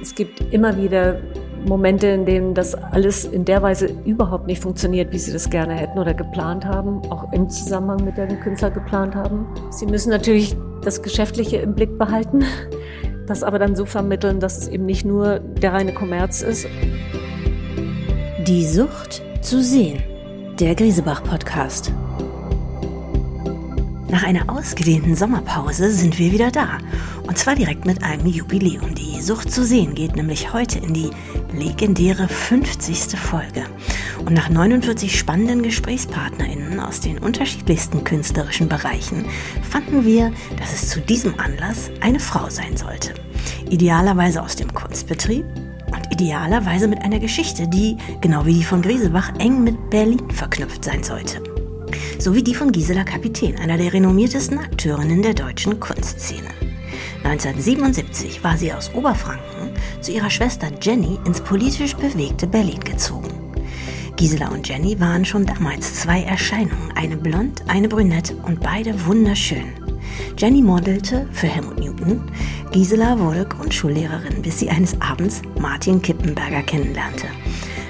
Es 0.00 0.14
gibt 0.14 0.52
immer 0.52 0.76
wieder 0.76 1.20
Momente, 1.66 2.06
in 2.08 2.26
denen 2.26 2.54
das 2.54 2.74
alles 2.74 3.24
in 3.24 3.44
der 3.44 3.62
Weise 3.62 3.86
überhaupt 4.04 4.46
nicht 4.46 4.62
funktioniert, 4.62 5.12
wie 5.12 5.18
sie 5.18 5.32
das 5.32 5.50
gerne 5.50 5.74
hätten 5.74 5.98
oder 5.98 6.14
geplant 6.14 6.64
haben, 6.64 7.02
auch 7.10 7.32
im 7.32 7.48
Zusammenhang 7.48 8.04
mit 8.04 8.16
dem 8.16 8.40
Künstler 8.40 8.70
geplant 8.70 9.14
haben. 9.14 9.46
Sie 9.70 9.86
müssen 9.86 10.10
natürlich 10.10 10.54
das 10.82 11.02
Geschäftliche 11.02 11.56
im 11.56 11.74
Blick 11.74 11.98
behalten, 11.98 12.44
das 13.26 13.42
aber 13.42 13.58
dann 13.58 13.74
so 13.74 13.84
vermitteln, 13.84 14.38
dass 14.38 14.58
es 14.58 14.68
eben 14.68 14.86
nicht 14.86 15.04
nur 15.04 15.40
der 15.40 15.72
reine 15.72 15.92
Kommerz 15.92 16.42
ist. 16.42 16.66
Die 18.46 18.66
Sucht 18.66 19.22
zu 19.40 19.62
sehen. 19.62 20.02
Der 20.60 20.74
Griesebach-Podcast. 20.74 21.92
Nach 24.08 24.22
einer 24.22 24.48
ausgedehnten 24.48 25.16
Sommerpause 25.16 25.90
sind 25.90 26.18
wir 26.18 26.32
wieder 26.32 26.50
da. 26.50 26.78
Und 27.26 27.36
zwar 27.36 27.54
direkt 27.54 27.84
mit 27.84 28.02
einem 28.02 28.26
Jubiläum. 28.26 28.94
Die 28.94 29.20
Sucht 29.20 29.50
zu 29.50 29.64
sehen 29.64 29.94
geht 29.94 30.16
nämlich 30.16 30.52
heute 30.52 30.78
in 30.78 30.94
die 30.94 31.10
legendäre 31.52 32.28
50. 32.28 33.18
Folge. 33.18 33.64
Und 34.24 34.32
nach 34.32 34.48
49 34.48 35.18
spannenden 35.18 35.62
GesprächspartnerInnen 35.62 36.80
aus 36.80 37.00
den 37.00 37.18
unterschiedlichsten 37.18 38.04
künstlerischen 38.04 38.68
Bereichen 38.68 39.26
fanden 39.62 40.04
wir, 40.04 40.32
dass 40.58 40.72
es 40.72 40.88
zu 40.88 41.00
diesem 41.00 41.38
Anlass 41.38 41.90
eine 42.00 42.20
Frau 42.20 42.48
sein 42.48 42.76
sollte. 42.76 43.14
Idealerweise 43.70 44.42
aus 44.42 44.56
dem 44.56 44.72
Kunstbetrieb 44.72 45.44
und 45.86 46.12
idealerweise 46.12 46.88
mit 46.88 47.02
einer 47.02 47.18
Geschichte, 47.18 47.68
die, 47.68 47.96
genau 48.20 48.46
wie 48.46 48.54
die 48.54 48.64
von 48.64 48.82
Griesebach, 48.82 49.32
eng 49.38 49.64
mit 49.64 49.90
Berlin 49.90 50.30
verknüpft 50.30 50.84
sein 50.84 51.02
sollte 51.02 51.42
sowie 52.18 52.42
die 52.42 52.54
von 52.54 52.72
Gisela 52.72 53.04
Kapitän, 53.04 53.58
einer 53.58 53.76
der 53.76 53.92
renommiertesten 53.92 54.58
Akteurinnen 54.58 55.22
der 55.22 55.34
deutschen 55.34 55.78
Kunstszene. 55.78 56.65
1977 57.26 58.44
war 58.44 58.56
sie 58.56 58.72
aus 58.72 58.94
Oberfranken 58.94 59.70
zu 60.00 60.12
ihrer 60.12 60.30
Schwester 60.30 60.68
Jenny 60.80 61.18
ins 61.24 61.40
politisch 61.40 61.96
bewegte 61.96 62.46
Berlin 62.46 62.78
gezogen. 62.78 63.28
Gisela 64.14 64.48
und 64.48 64.68
Jenny 64.68 64.98
waren 65.00 65.24
schon 65.24 65.44
damals 65.44 65.96
zwei 65.96 66.22
Erscheinungen, 66.22 66.92
eine 66.94 67.16
blond, 67.16 67.64
eine 67.66 67.88
brünett 67.88 68.32
und 68.44 68.60
beide 68.60 68.94
wunderschön. 69.06 69.72
Jenny 70.38 70.62
modelte 70.62 71.28
für 71.32 71.48
Helmut 71.48 71.80
Newton, 71.80 72.30
Gisela 72.70 73.18
wurde 73.18 73.44
Grundschullehrerin, 73.44 74.40
bis 74.40 74.60
sie 74.60 74.70
eines 74.70 74.98
Abends 75.00 75.42
Martin 75.58 76.00
Kippenberger 76.00 76.62
kennenlernte 76.62 77.26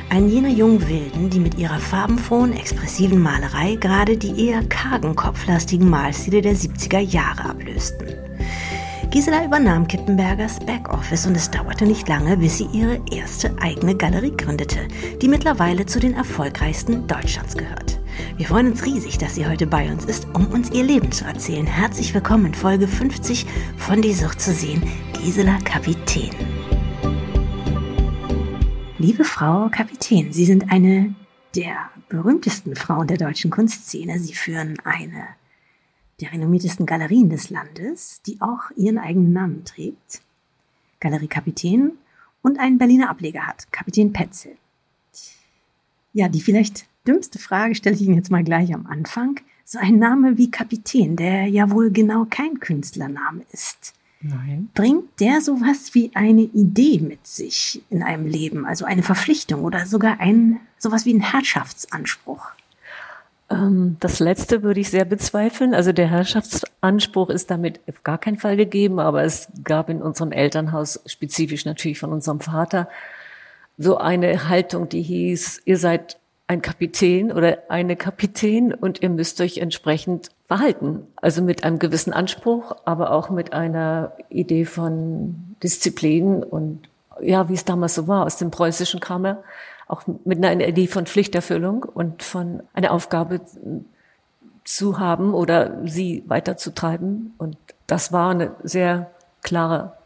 einen 0.09 0.31
jener 0.31 0.49
jungen 0.49 0.89
Wilden, 0.89 1.31
die 1.31 1.41
mit 1.41 1.59
ihrer 1.59 1.79
farbenfrohen, 1.79 2.57
expressiven 2.57 3.21
Malerei 3.21 3.75
gerade 3.75 4.17
die 4.17 4.49
eher 4.49 4.63
kargen, 4.65 5.15
kopflastigen 5.17 5.91
Malstile 5.91 6.41
der 6.43 6.55
70er 6.55 7.01
Jahre 7.01 7.51
ablösten. 7.51 8.07
Gisela 9.11 9.45
übernahm 9.45 9.87
Kippenbergers 9.87 10.59
Backoffice 10.61 11.27
und 11.27 11.37
es 11.37 11.51
dauerte 11.51 11.87
nicht 11.87 12.09
lange, 12.09 12.37
bis 12.37 12.59
sie 12.59 12.69
ihre 12.73 13.01
erste 13.11 13.57
eigene 13.61 13.95
Galerie 13.95 14.37
gründete, 14.37 14.89
die 15.23 15.29
mittlerweile 15.29 15.87
zu 15.87 16.01
den 16.01 16.15
erfolgreichsten 16.15 17.07
Deutschlands 17.07 17.57
gehört. 17.57 18.01
Wir 18.37 18.47
freuen 18.47 18.73
uns 18.73 18.85
riesig, 18.85 19.17
dass 19.19 19.37
sie 19.37 19.47
heute 19.47 19.67
bei 19.67 19.91
uns 19.91 20.05
ist, 20.05 20.27
um 20.35 20.47
uns 20.49 20.71
ihr 20.71 20.83
Leben 20.83 21.13
zu 21.13 21.25
erzählen. 21.25 21.67
Herzlich 21.67 22.13
willkommen 22.15 22.47
in 22.47 22.55
Folge 22.55 22.89
50 22.89 23.47
von 23.77 24.03
Die 24.03 24.13
Sucht 24.13 24.41
zu 24.41 24.53
sehen, 24.53 24.83
Gisela 25.23 25.59
Kapitän. 25.65 26.31
Liebe 28.99 29.25
Frau 29.25 29.69
Kapitän, 29.71 30.33
Sie 30.33 30.45
sind 30.45 30.71
eine 30.73 31.15
der 31.55 31.77
berühmtesten 32.09 32.75
Frauen 32.75 33.07
der 33.07 33.19
deutschen 33.19 33.51
Kunstszene. 33.51 34.19
Sie 34.19 34.35
führen 34.35 34.77
eine 34.85 35.25
der 36.21 36.33
renommiertesten 36.33 36.87
Galerien 36.87 37.29
des 37.29 37.51
Landes, 37.51 38.23
die 38.27 38.41
auch 38.41 38.71
ihren 38.77 38.99
eigenen 38.99 39.33
Namen 39.33 39.65
trägt. 39.65 40.23
Galerie 41.01 41.29
Kapitän 41.29 41.93
und 42.43 42.59
einen 42.59 42.79
Berliner 42.79 43.11
Ableger 43.11 43.47
hat, 43.47 43.71
Kapitän 43.73 44.13
Petzel. 44.13 44.57
Ja, 46.13 46.29
die 46.29 46.41
vielleicht 46.41 46.87
dümmste 47.07 47.39
Frage 47.39 47.75
stelle 47.75 47.97
ich 47.97 48.03
Ihnen 48.03 48.15
jetzt 48.15 48.31
mal 48.31 48.45
gleich 48.45 48.73
am 48.75 48.87
Anfang. 48.87 49.41
So 49.65 49.79
ein 49.79 49.99
Name 49.99 50.39
wie 50.39 50.51
Kapitän, 50.51 51.17
der 51.17 51.47
ja 51.47 51.71
wohl 51.71 51.91
genau 51.91 52.27
kein 52.29 52.61
Künstlername 52.61 53.43
ist. 53.53 53.93
Nein. 54.21 54.71
Bringt 54.75 55.21
der 55.21 55.41
sowas 55.41 55.95
wie 55.95 56.11
eine 56.15 56.43
Idee 56.43 57.01
mit 57.01 57.27
sich 57.27 57.83
in 57.91 58.03
einem 58.03 58.27
Leben, 58.27 58.65
also 58.65 58.85
eine 58.85 59.03
Verpflichtung 59.03 59.63
oder 59.63 59.87
sogar 59.87 60.21
ein 60.21 60.61
sowas 60.79 61.05
wie 61.05 61.15
ein 61.15 61.21
Herrschaftsanspruch? 61.21 62.53
Ähm, 63.51 63.97
das 64.01 64.21
letzte 64.21 64.63
würde 64.63 64.81
ich 64.81 64.91
sehr 64.91 65.05
bezweifeln. 65.05 65.75
Also 65.75 65.93
der 65.93 66.09
Herrschaftsanspruch 66.09 67.31
ist 67.31 67.51
damit 67.51 67.81
auf 67.89 68.03
gar 68.03 68.19
keinen 68.19 68.39
Fall 68.39 68.57
gegeben, 68.57 68.99
aber 68.99 69.23
es 69.25 69.49
gab 69.65 69.89
in 69.89 70.03
unserem 70.03 70.33
Elternhaus, 70.33 71.01
spezifisch 71.07 71.65
natürlich 71.65 71.99
von 71.99 72.13
unserem 72.13 72.41
Vater, 72.41 72.89
so 73.79 73.99
eine 73.99 74.49
Haltung, 74.49 74.89
die 74.89 75.03
hieß, 75.03 75.63
ihr 75.67 75.77
seid 75.77 76.19
ein 76.49 76.63
Kapitän 76.63 77.33
oder 77.33 77.59
eine 77.69 77.97
Kapitän 77.97 78.73
und 78.73 79.03
ihr 79.03 79.11
müsst 79.11 79.41
euch 79.41 79.59
entsprechend 79.59 80.31
verhalten. 80.47 81.07
Also 81.17 81.43
mit 81.43 81.65
einem 81.65 81.79
gewissen 81.79 82.13
Anspruch, 82.13 82.77
aber 82.85 83.11
auch 83.11 83.31
mit 83.31 83.53
einer 83.53 84.13
Idee 84.29 84.65
von 84.65 85.57
Disziplin 85.63 86.43
und 86.43 86.89
ja, 87.21 87.49
wie 87.49 87.55
es 87.55 87.65
damals 87.65 87.95
so 87.95 88.09
war, 88.09 88.25
aus 88.25 88.37
dem 88.37 88.51
Preußischen 88.51 89.01
kam 89.01 89.25
er, 89.25 89.43
auch 89.87 90.03
mit 90.25 90.45
einer 90.45 90.67
Idee 90.67 90.87
von 90.87 91.07
Pflichterfüllung 91.07 91.85
und 91.85 92.23
von 92.23 92.63
einer 92.75 92.91
Aufgabe 92.91 93.41
zu 94.65 94.99
haben 94.99 95.33
oder 95.33 95.81
sie 95.87 96.25
weiterzutreiben. 96.27 97.35
Und 97.39 97.57
das 97.87 98.13
war 98.13 98.31
eine 98.31 98.55
sehr 98.63 99.11
klare 99.43 99.97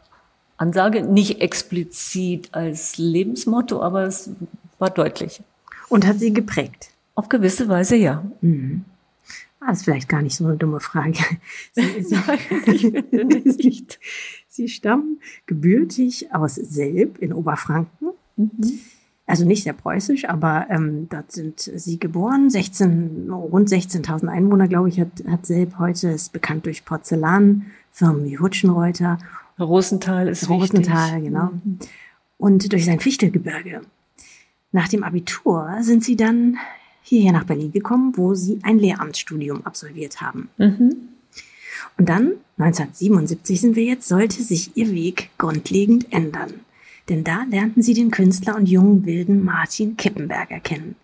Ansage, 0.57 1.01
nicht 1.01 1.41
explizit 1.41 2.49
als 2.53 2.97
Lebensmotto, 2.97 3.81
aber 3.81 4.03
es 4.03 4.29
war 4.77 4.91
deutlich. 4.91 5.41
Und 5.89 6.05
hat 6.05 6.19
sie 6.19 6.31
geprägt? 6.31 6.91
Auf 7.15 7.27
gewisse 7.27 7.67
Weise 7.67 7.95
ja. 7.95 8.23
Mhm. 8.41 8.85
Ah, 9.59 9.67
das 9.69 9.79
ist 9.79 9.83
vielleicht 9.83 10.09
gar 10.09 10.21
nicht 10.21 10.35
so 10.35 10.45
eine 10.45 10.57
dumme 10.57 10.79
Frage. 10.79 11.19
Sie, 11.73 12.03
sie, 12.03 12.17
Nein. 13.11 13.43
Sie 14.47 14.67
stammen 14.67 15.21
gebürtig 15.45 16.33
aus 16.33 16.55
Selb 16.55 17.19
in 17.19 17.31
Oberfranken. 17.31 18.09
Mhm. 18.37 18.79
Also 19.31 19.45
nicht 19.45 19.63
sehr 19.63 19.73
preußisch, 19.73 20.27
aber 20.27 20.67
ähm, 20.69 21.07
dort 21.09 21.31
sind 21.31 21.59
sie 21.59 21.99
geboren. 21.99 22.49
16, 22.49 23.31
rund 23.31 23.69
16.000 23.69 24.27
Einwohner, 24.27 24.67
glaube 24.67 24.89
ich, 24.89 24.99
hat, 24.99 25.23
hat 25.25 25.45
Selb 25.45 25.79
heute, 25.79 26.09
ist 26.09 26.33
bekannt 26.33 26.65
durch 26.65 26.83
Porzellanfirmen 26.83 28.25
wie 28.25 28.37
Hutschenreuter. 28.37 29.19
Rosenthal 29.57 30.27
ist 30.27 30.49
Rosenthal, 30.49 31.15
wichtig. 31.15 31.25
genau. 31.25 31.51
Mhm. 31.63 31.79
Und 32.37 32.73
durch 32.73 32.85
sein 32.85 32.99
Fichtelgebirge. 32.99 33.81
Nach 34.73 34.87
dem 34.87 35.03
Abitur 35.03 35.77
sind 35.81 36.03
sie 36.03 36.15
dann 36.15 36.57
hierher 37.01 37.31
nach 37.31 37.45
Berlin 37.45 37.71
gekommen, 37.71 38.13
wo 38.17 38.33
sie 38.35 38.59
ein 38.63 38.79
Lehramtsstudium 38.79 39.65
absolviert 39.65 40.21
haben. 40.21 40.49
Mhm. 40.57 40.95
Und 41.97 42.09
dann, 42.09 42.33
1977 42.57 43.61
sind 43.61 43.75
wir 43.75 43.83
jetzt, 43.83 44.07
sollte 44.07 44.41
sich 44.43 44.75
ihr 44.75 44.91
Weg 44.91 45.29
grundlegend 45.37 46.11
ändern. 46.11 46.53
Denn 47.11 47.25
da 47.25 47.43
lernten 47.49 47.81
sie 47.81 47.93
den 47.93 48.09
Künstler 48.09 48.55
und 48.55 48.69
jungen 48.69 49.05
Wilden 49.05 49.43
Martin 49.43 49.97
Kippenberger 49.97 50.61
kennen. 50.61 50.95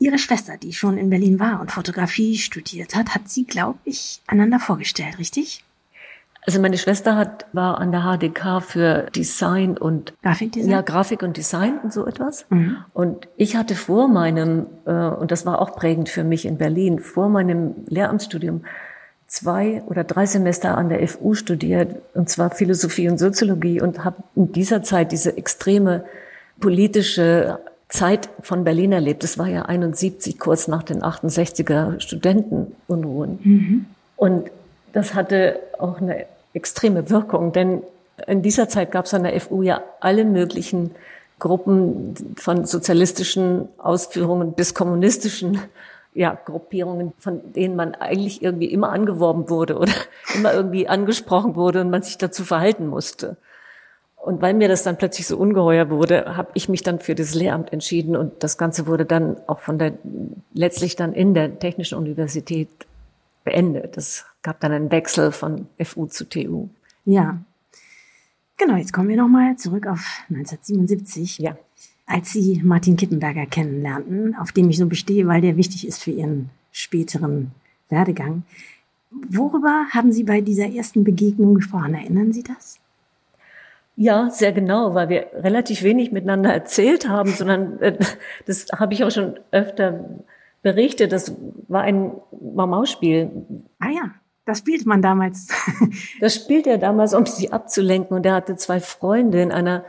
Ihre 0.00 0.18
Schwester, 0.18 0.56
die 0.56 0.72
schon 0.72 0.98
in 0.98 1.08
Berlin 1.08 1.38
war 1.38 1.60
und 1.60 1.70
Fotografie 1.70 2.36
studiert 2.36 2.96
hat, 2.96 3.14
hat 3.14 3.28
sie, 3.28 3.44
glaube 3.44 3.78
ich, 3.84 4.20
einander 4.26 4.58
vorgestellt, 4.58 5.20
richtig? 5.20 5.62
Also 6.44 6.60
meine 6.60 6.78
Schwester 6.78 7.14
hat, 7.14 7.46
war 7.52 7.78
an 7.78 7.92
der 7.92 8.02
HDK 8.02 8.60
für 8.60 9.06
Design 9.14 9.78
und 9.78 10.12
Grafikdesign? 10.22 10.68
Ja, 10.68 10.82
Grafik 10.82 11.22
und 11.22 11.36
Design 11.36 11.78
und 11.78 11.92
so 11.92 12.06
etwas. 12.06 12.44
Mhm. 12.50 12.78
Und 12.92 13.28
ich 13.36 13.54
hatte 13.54 13.76
vor 13.76 14.08
meinem, 14.08 14.66
äh, 14.84 14.90
und 14.90 15.30
das 15.30 15.46
war 15.46 15.62
auch 15.62 15.76
prägend 15.76 16.08
für 16.08 16.24
mich 16.24 16.44
in 16.44 16.58
Berlin, 16.58 16.98
vor 16.98 17.28
meinem 17.28 17.76
Lehramtsstudium 17.86 18.64
zwei 19.34 19.82
oder 19.86 20.04
drei 20.04 20.26
Semester 20.26 20.78
an 20.78 20.88
der 20.88 21.06
FU 21.08 21.34
studiert, 21.34 21.96
und 22.14 22.28
zwar 22.28 22.50
Philosophie 22.50 23.08
und 23.08 23.18
Soziologie, 23.18 23.80
und 23.80 24.04
habe 24.04 24.22
in 24.36 24.52
dieser 24.52 24.84
Zeit 24.84 25.10
diese 25.10 25.36
extreme 25.36 26.04
politische 26.60 27.58
Zeit 27.88 28.28
von 28.40 28.62
Berlin 28.62 28.92
erlebt. 28.92 29.24
Das 29.24 29.36
war 29.36 29.48
ja 29.48 29.62
71, 29.62 30.38
kurz 30.38 30.68
nach 30.68 30.84
den 30.84 31.02
68er 31.02 31.98
Studentenunruhen. 31.98 33.38
Mhm. 33.42 33.86
Und 34.16 34.50
das 34.92 35.14
hatte 35.14 35.58
auch 35.80 36.00
eine 36.00 36.26
extreme 36.52 37.10
Wirkung, 37.10 37.52
denn 37.52 37.82
in 38.28 38.42
dieser 38.42 38.68
Zeit 38.68 38.92
gab 38.92 39.06
es 39.06 39.14
an 39.14 39.24
der 39.24 39.40
FU 39.40 39.62
ja 39.62 39.82
alle 39.98 40.24
möglichen 40.24 40.92
Gruppen 41.40 42.14
von 42.36 42.64
sozialistischen 42.64 43.68
Ausführungen 43.78 44.52
bis 44.52 44.74
kommunistischen 44.74 45.58
ja, 46.14 46.38
Gruppierungen, 46.44 47.12
von 47.18 47.52
denen 47.52 47.76
man 47.76 47.94
eigentlich 47.96 48.42
irgendwie 48.42 48.70
immer 48.70 48.90
angeworben 48.90 49.50
wurde 49.50 49.76
oder 49.78 49.92
immer 50.34 50.54
irgendwie 50.54 50.88
angesprochen 50.88 51.56
wurde 51.56 51.80
und 51.80 51.90
man 51.90 52.02
sich 52.02 52.18
dazu 52.18 52.44
verhalten 52.44 52.86
musste. 52.86 53.36
Und 54.16 54.40
weil 54.40 54.54
mir 54.54 54.68
das 54.68 54.82
dann 54.82 54.96
plötzlich 54.96 55.26
so 55.26 55.36
ungeheuer 55.36 55.90
wurde, 55.90 56.36
habe 56.36 56.50
ich 56.54 56.70
mich 56.70 56.82
dann 56.82 56.98
für 56.98 57.14
das 57.14 57.34
Lehramt 57.34 57.74
entschieden 57.74 58.16
und 58.16 58.42
das 58.42 58.56
Ganze 58.56 58.86
wurde 58.86 59.04
dann 59.04 59.36
auch 59.46 59.60
von 59.60 59.78
der 59.78 59.98
letztlich 60.54 60.96
dann 60.96 61.12
in 61.12 61.34
der 61.34 61.58
Technischen 61.58 61.98
Universität 61.98 62.70
beendet. 63.44 63.98
Es 63.98 64.24
gab 64.40 64.60
dann 64.60 64.72
einen 64.72 64.90
Wechsel 64.90 65.30
von 65.30 65.66
FU 65.82 66.06
zu 66.06 66.26
TU. 66.26 66.68
Ja. 67.04 67.38
Genau, 68.56 68.76
jetzt 68.76 68.94
kommen 68.94 69.08
wir 69.08 69.16
nochmal 69.16 69.56
zurück 69.56 69.86
auf 69.86 70.00
1977. 70.30 71.38
Ja. 71.40 71.58
Als 72.06 72.32
Sie 72.32 72.60
Martin 72.62 72.96
Kippenberger 72.96 73.46
kennenlernten, 73.46 74.36
auf 74.36 74.52
dem 74.52 74.68
ich 74.68 74.78
so 74.78 74.86
bestehe, 74.86 75.26
weil 75.26 75.40
der 75.40 75.56
wichtig 75.56 75.86
ist 75.86 76.02
für 76.02 76.10
Ihren 76.10 76.50
späteren 76.70 77.52
Werdegang. 77.88 78.42
Worüber 79.10 79.86
haben 79.90 80.12
Sie 80.12 80.24
bei 80.24 80.40
dieser 80.40 80.70
ersten 80.70 81.04
Begegnung 81.04 81.54
gesprochen? 81.54 81.94
Erinnern 81.94 82.32
Sie 82.32 82.42
das? 82.42 82.78
Ja, 83.96 84.28
sehr 84.30 84.52
genau, 84.52 84.94
weil 84.94 85.08
wir 85.08 85.26
relativ 85.34 85.82
wenig 85.82 86.10
miteinander 86.10 86.52
erzählt 86.52 87.08
haben, 87.08 87.30
sondern 87.30 87.80
äh, 87.80 87.96
das 88.46 88.66
habe 88.72 88.92
ich 88.92 89.04
auch 89.04 89.10
schon 89.10 89.38
öfter 89.52 90.04
berichtet. 90.62 91.12
Das 91.12 91.34
war 91.68 91.82
ein 91.82 92.12
Mamauspiel. 92.40 93.30
Ah 93.78 93.90
ja, 93.90 94.10
das 94.46 94.58
spielte 94.58 94.88
man 94.88 95.00
damals. 95.00 95.48
das 96.20 96.34
spielte 96.34 96.70
er 96.70 96.78
damals, 96.78 97.14
um 97.14 97.24
sie 97.24 97.52
abzulenken. 97.52 98.16
Und 98.16 98.26
er 98.26 98.34
hatte 98.34 98.56
zwei 98.56 98.80
Freunde 98.80 99.40
in 99.40 99.52
einer 99.52 99.84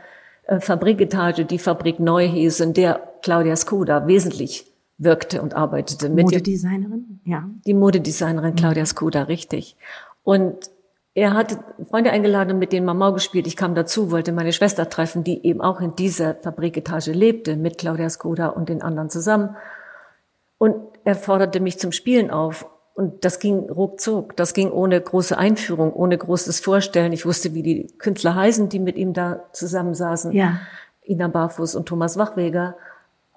Fabriketage, 0.60 1.44
die 1.44 1.58
Fabrik 1.58 1.98
neu 1.98 2.26
hieß, 2.26 2.60
in 2.60 2.72
der 2.72 3.00
Claudia 3.22 3.56
Skoda 3.56 4.06
wesentlich 4.06 4.72
wirkte 4.98 5.42
und 5.42 5.54
arbeitete. 5.54 6.08
Mit 6.08 6.24
Modedesignerin, 6.24 7.20
ja. 7.24 7.48
Die 7.66 7.74
Modedesignerin 7.74 8.54
Claudia 8.54 8.86
Skoda, 8.86 9.22
richtig. 9.22 9.76
Und 10.22 10.70
er 11.14 11.34
hat 11.34 11.58
Freunde 11.88 12.10
eingeladen 12.10 12.52
und 12.52 12.58
mit 12.58 12.72
denen 12.72 12.86
Mamau 12.86 13.12
gespielt. 13.12 13.46
Ich 13.46 13.56
kam 13.56 13.74
dazu, 13.74 14.10
wollte 14.10 14.32
meine 14.32 14.52
Schwester 14.52 14.88
treffen, 14.88 15.24
die 15.24 15.46
eben 15.46 15.60
auch 15.60 15.80
in 15.80 15.96
dieser 15.96 16.34
Fabriketage 16.34 17.12
lebte, 17.12 17.56
mit 17.56 17.78
Claudia 17.78 18.10
Skoda 18.10 18.48
und 18.48 18.68
den 18.68 18.82
anderen 18.82 19.10
zusammen. 19.10 19.56
Und 20.58 20.76
er 21.04 21.14
forderte 21.14 21.60
mich 21.60 21.78
zum 21.78 21.92
Spielen 21.92 22.30
auf. 22.30 22.66
Und 22.96 23.26
das 23.26 23.40
ging 23.40 23.68
ruckzuck. 23.68 24.34
Das 24.36 24.54
ging 24.54 24.70
ohne 24.70 24.98
große 24.98 25.36
Einführung, 25.36 25.92
ohne 25.92 26.16
großes 26.16 26.60
Vorstellen. 26.60 27.12
Ich 27.12 27.26
wusste, 27.26 27.52
wie 27.52 27.62
die 27.62 27.88
Künstler 27.98 28.34
heißen, 28.34 28.70
die 28.70 28.78
mit 28.78 28.96
ihm 28.96 29.12
da 29.12 29.44
zusammensaßen. 29.52 30.32
Ja. 30.32 30.60
Ina 31.04 31.28
Barfuß 31.28 31.74
und 31.74 31.86
Thomas 31.86 32.16
Wachweger. 32.16 32.74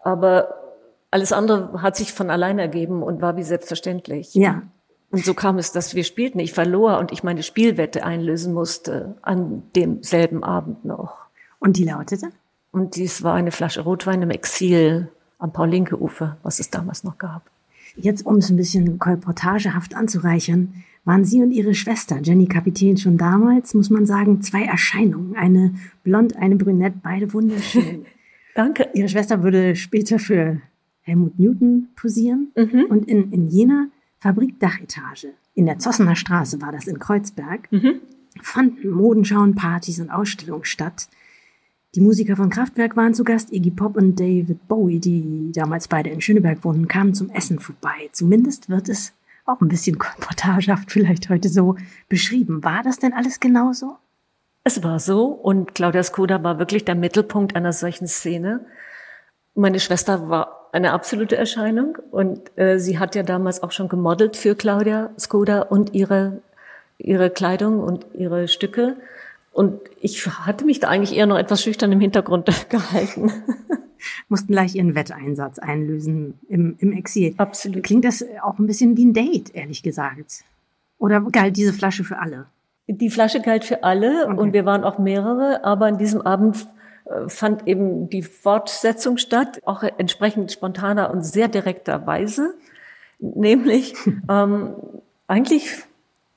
Aber 0.01 0.55
alles 1.11 1.33
andere 1.33 1.81
hat 1.81 1.97
sich 1.97 2.13
von 2.13 2.29
allein 2.29 2.57
ergeben 2.57 3.03
und 3.03 3.21
war 3.21 3.35
wie 3.35 3.43
selbstverständlich. 3.43 4.33
Ja. 4.33 4.61
Und 5.11 5.25
so 5.25 5.33
kam 5.33 5.57
es, 5.57 5.73
dass 5.73 5.93
wir 5.93 6.05
spielten. 6.05 6.39
Ich 6.39 6.53
verlor 6.53 6.97
und 6.97 7.11
ich 7.11 7.23
meine 7.23 7.43
Spielwette 7.43 8.05
einlösen 8.05 8.53
musste 8.53 9.15
an 9.23 9.63
demselben 9.75 10.41
Abend 10.41 10.85
noch. 10.85 11.17
Und 11.59 11.75
die 11.75 11.83
lautete? 11.83 12.29
Und 12.71 12.95
dies 12.95 13.23
war 13.23 13.33
eine 13.33 13.51
Flasche 13.51 13.81
Rotwein 13.81 14.21
im 14.21 14.29
Exil 14.29 15.09
am 15.37 15.51
Paul-Linke-Ufer, 15.51 16.37
was 16.43 16.61
es 16.61 16.69
damals 16.69 17.03
noch 17.03 17.17
gab. 17.17 17.41
Jetzt, 18.01 18.25
um 18.25 18.37
es 18.37 18.49
ein 18.49 18.55
bisschen 18.55 18.99
kolportagehaft 18.99 19.95
anzureichern, 19.95 20.73
waren 21.05 21.25
Sie 21.25 21.41
und 21.41 21.51
Ihre 21.51 21.73
Schwester 21.73 22.19
Jenny 22.21 22.47
Kapitän 22.47 22.97
schon 22.97 23.17
damals, 23.17 23.73
muss 23.73 23.89
man 23.89 24.05
sagen, 24.05 24.41
zwei 24.41 24.63
Erscheinungen. 24.63 25.35
Eine 25.35 25.73
blond, 26.03 26.35
eine 26.35 26.55
brünett, 26.55 27.01
beide 27.01 27.33
wunderschön. 27.33 28.05
Danke. 28.55 28.89
Ihre 28.93 29.09
Schwester 29.09 29.43
würde 29.43 29.75
später 29.75 30.19
für 30.19 30.61
Helmut 31.01 31.39
Newton 31.39 31.89
posieren. 31.95 32.49
Mhm. 32.55 32.85
Und 32.89 33.07
in, 33.07 33.31
in 33.31 33.47
jener 33.47 33.87
Fabrikdachetage. 34.19 35.33
In 35.55 35.65
der 35.65 35.79
Zossener 35.79 36.15
Straße 36.15 36.61
war 36.61 36.71
das 36.71 36.87
in 36.87 36.99
Kreuzberg. 36.99 37.71
Mhm. 37.71 38.01
Fanden 38.41 38.89
Modenschauen, 38.91 39.55
Partys 39.55 39.99
und 39.99 40.09
Ausstellungen 40.09 40.65
statt. 40.65 41.09
Die 41.95 42.01
Musiker 42.01 42.35
von 42.35 42.49
Kraftwerk 42.49 42.95
waren 42.95 43.13
zu 43.13 43.23
Gast, 43.23 43.51
Iggy 43.51 43.71
Pop 43.71 43.97
und 43.97 44.19
David 44.19 44.67
Bowie, 44.67 44.99
die 44.99 45.51
damals 45.53 45.87
beide 45.87 46.09
in 46.09 46.21
Schöneberg 46.21 46.63
wohnten, 46.63 46.87
kamen 46.87 47.15
zum 47.15 47.29
Essen 47.31 47.59
vorbei. 47.59 48.09
Zumindest 48.11 48.69
wird 48.69 48.89
es 48.89 49.13
auch 49.45 49.59
ein 49.61 49.69
bisschen 49.69 49.97
kolportagehaft 49.99 50.91
vielleicht 50.91 51.29
heute 51.29 51.49
so 51.49 51.75
beschrieben. 52.07 52.63
War 52.63 52.83
das 52.83 52.99
denn 52.99 53.13
alles 53.13 53.39
genauso? 53.39 53.97
Es 54.63 54.83
war 54.83 54.99
so 54.99 55.25
und 55.25 55.73
Claudia 55.73 56.03
Skoda 56.03 56.43
war 56.43 56.59
wirklich 56.59 56.85
der 56.85 56.95
Mittelpunkt 56.95 57.55
einer 57.55 57.73
solchen 57.73 58.07
Szene. 58.07 58.65
Meine 59.55 59.79
Schwester 59.79 60.29
war 60.29 60.59
eine 60.71 60.93
absolute 60.93 61.35
Erscheinung. 61.35 61.97
Und 62.11 62.57
äh, 62.57 62.79
sie 62.79 62.99
hat 62.99 63.15
ja 63.15 63.23
damals 63.23 63.63
auch 63.63 63.71
schon 63.71 63.89
gemodelt 63.89 64.35
für 64.35 64.55
Claudia 64.55 65.11
Skoda 65.17 65.61
und 65.61 65.93
ihre, 65.93 66.41
ihre 66.97 67.29
Kleidung 67.29 67.79
und 67.79 68.05
ihre 68.13 68.47
Stücke. 68.47 68.97
Und 69.51 69.79
ich 69.99 70.25
hatte 70.25 70.65
mich 70.65 70.79
da 70.79 70.87
eigentlich 70.87 71.17
eher 71.17 71.25
noch 71.25 71.37
etwas 71.37 71.61
schüchtern 71.61 71.91
im 71.91 71.99
Hintergrund 71.99 72.45
gehalten. 72.69 73.31
Mussten 74.29 74.53
gleich 74.53 74.75
ihren 74.75 74.95
Wetteinsatz 74.95 75.59
einlösen 75.59 76.39
im, 76.47 76.75
im 76.79 76.93
Exil. 76.93 77.33
Absolut. 77.37 77.83
Klingt 77.83 78.05
das 78.05 78.23
auch 78.41 78.59
ein 78.59 78.67
bisschen 78.67 78.95
wie 78.95 79.05
ein 79.05 79.13
Date, 79.13 79.53
ehrlich 79.53 79.83
gesagt. 79.83 80.43
Oder 80.97 81.21
galt 81.21 81.57
diese 81.57 81.73
Flasche 81.73 82.03
für 82.03 82.19
alle? 82.19 82.45
Die 82.87 83.09
Flasche 83.09 83.41
galt 83.41 83.65
für 83.65 83.83
alle 83.83 84.25
okay. 84.25 84.37
und 84.37 84.53
wir 84.53 84.65
waren 84.65 84.83
auch 84.83 84.99
mehrere, 84.99 85.63
aber 85.63 85.87
an 85.87 85.97
diesem 85.97 86.21
Abend 86.21 86.67
fand 87.27 87.67
eben 87.67 88.09
die 88.09 88.21
Fortsetzung 88.21 89.17
statt, 89.17 89.61
auch 89.65 89.83
entsprechend 89.83 90.51
spontaner 90.51 91.11
und 91.11 91.23
sehr 91.23 91.47
direkter 91.47 92.05
Weise. 92.05 92.53
Nämlich, 93.19 93.95
ähm, 94.29 94.75
eigentlich 95.27 95.69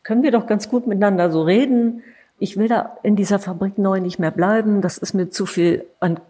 können 0.02 0.22
wir 0.22 0.30
doch 0.30 0.46
ganz 0.46 0.68
gut 0.68 0.86
miteinander 0.86 1.30
so 1.30 1.42
reden. 1.42 2.02
Ich 2.42 2.56
will 2.56 2.68
da 2.68 2.98
in 3.02 3.16
dieser 3.16 3.38
Fabrik 3.38 3.78
neu 3.78 4.00
nicht 4.00 4.18
mehr 4.18 4.30
bleiben. 4.30 4.80
Das 4.80 4.98
ist 4.98 5.14
mir 5.14 5.30
zu 5.30 5.46
viel 5.46 5.84
an 6.00 6.20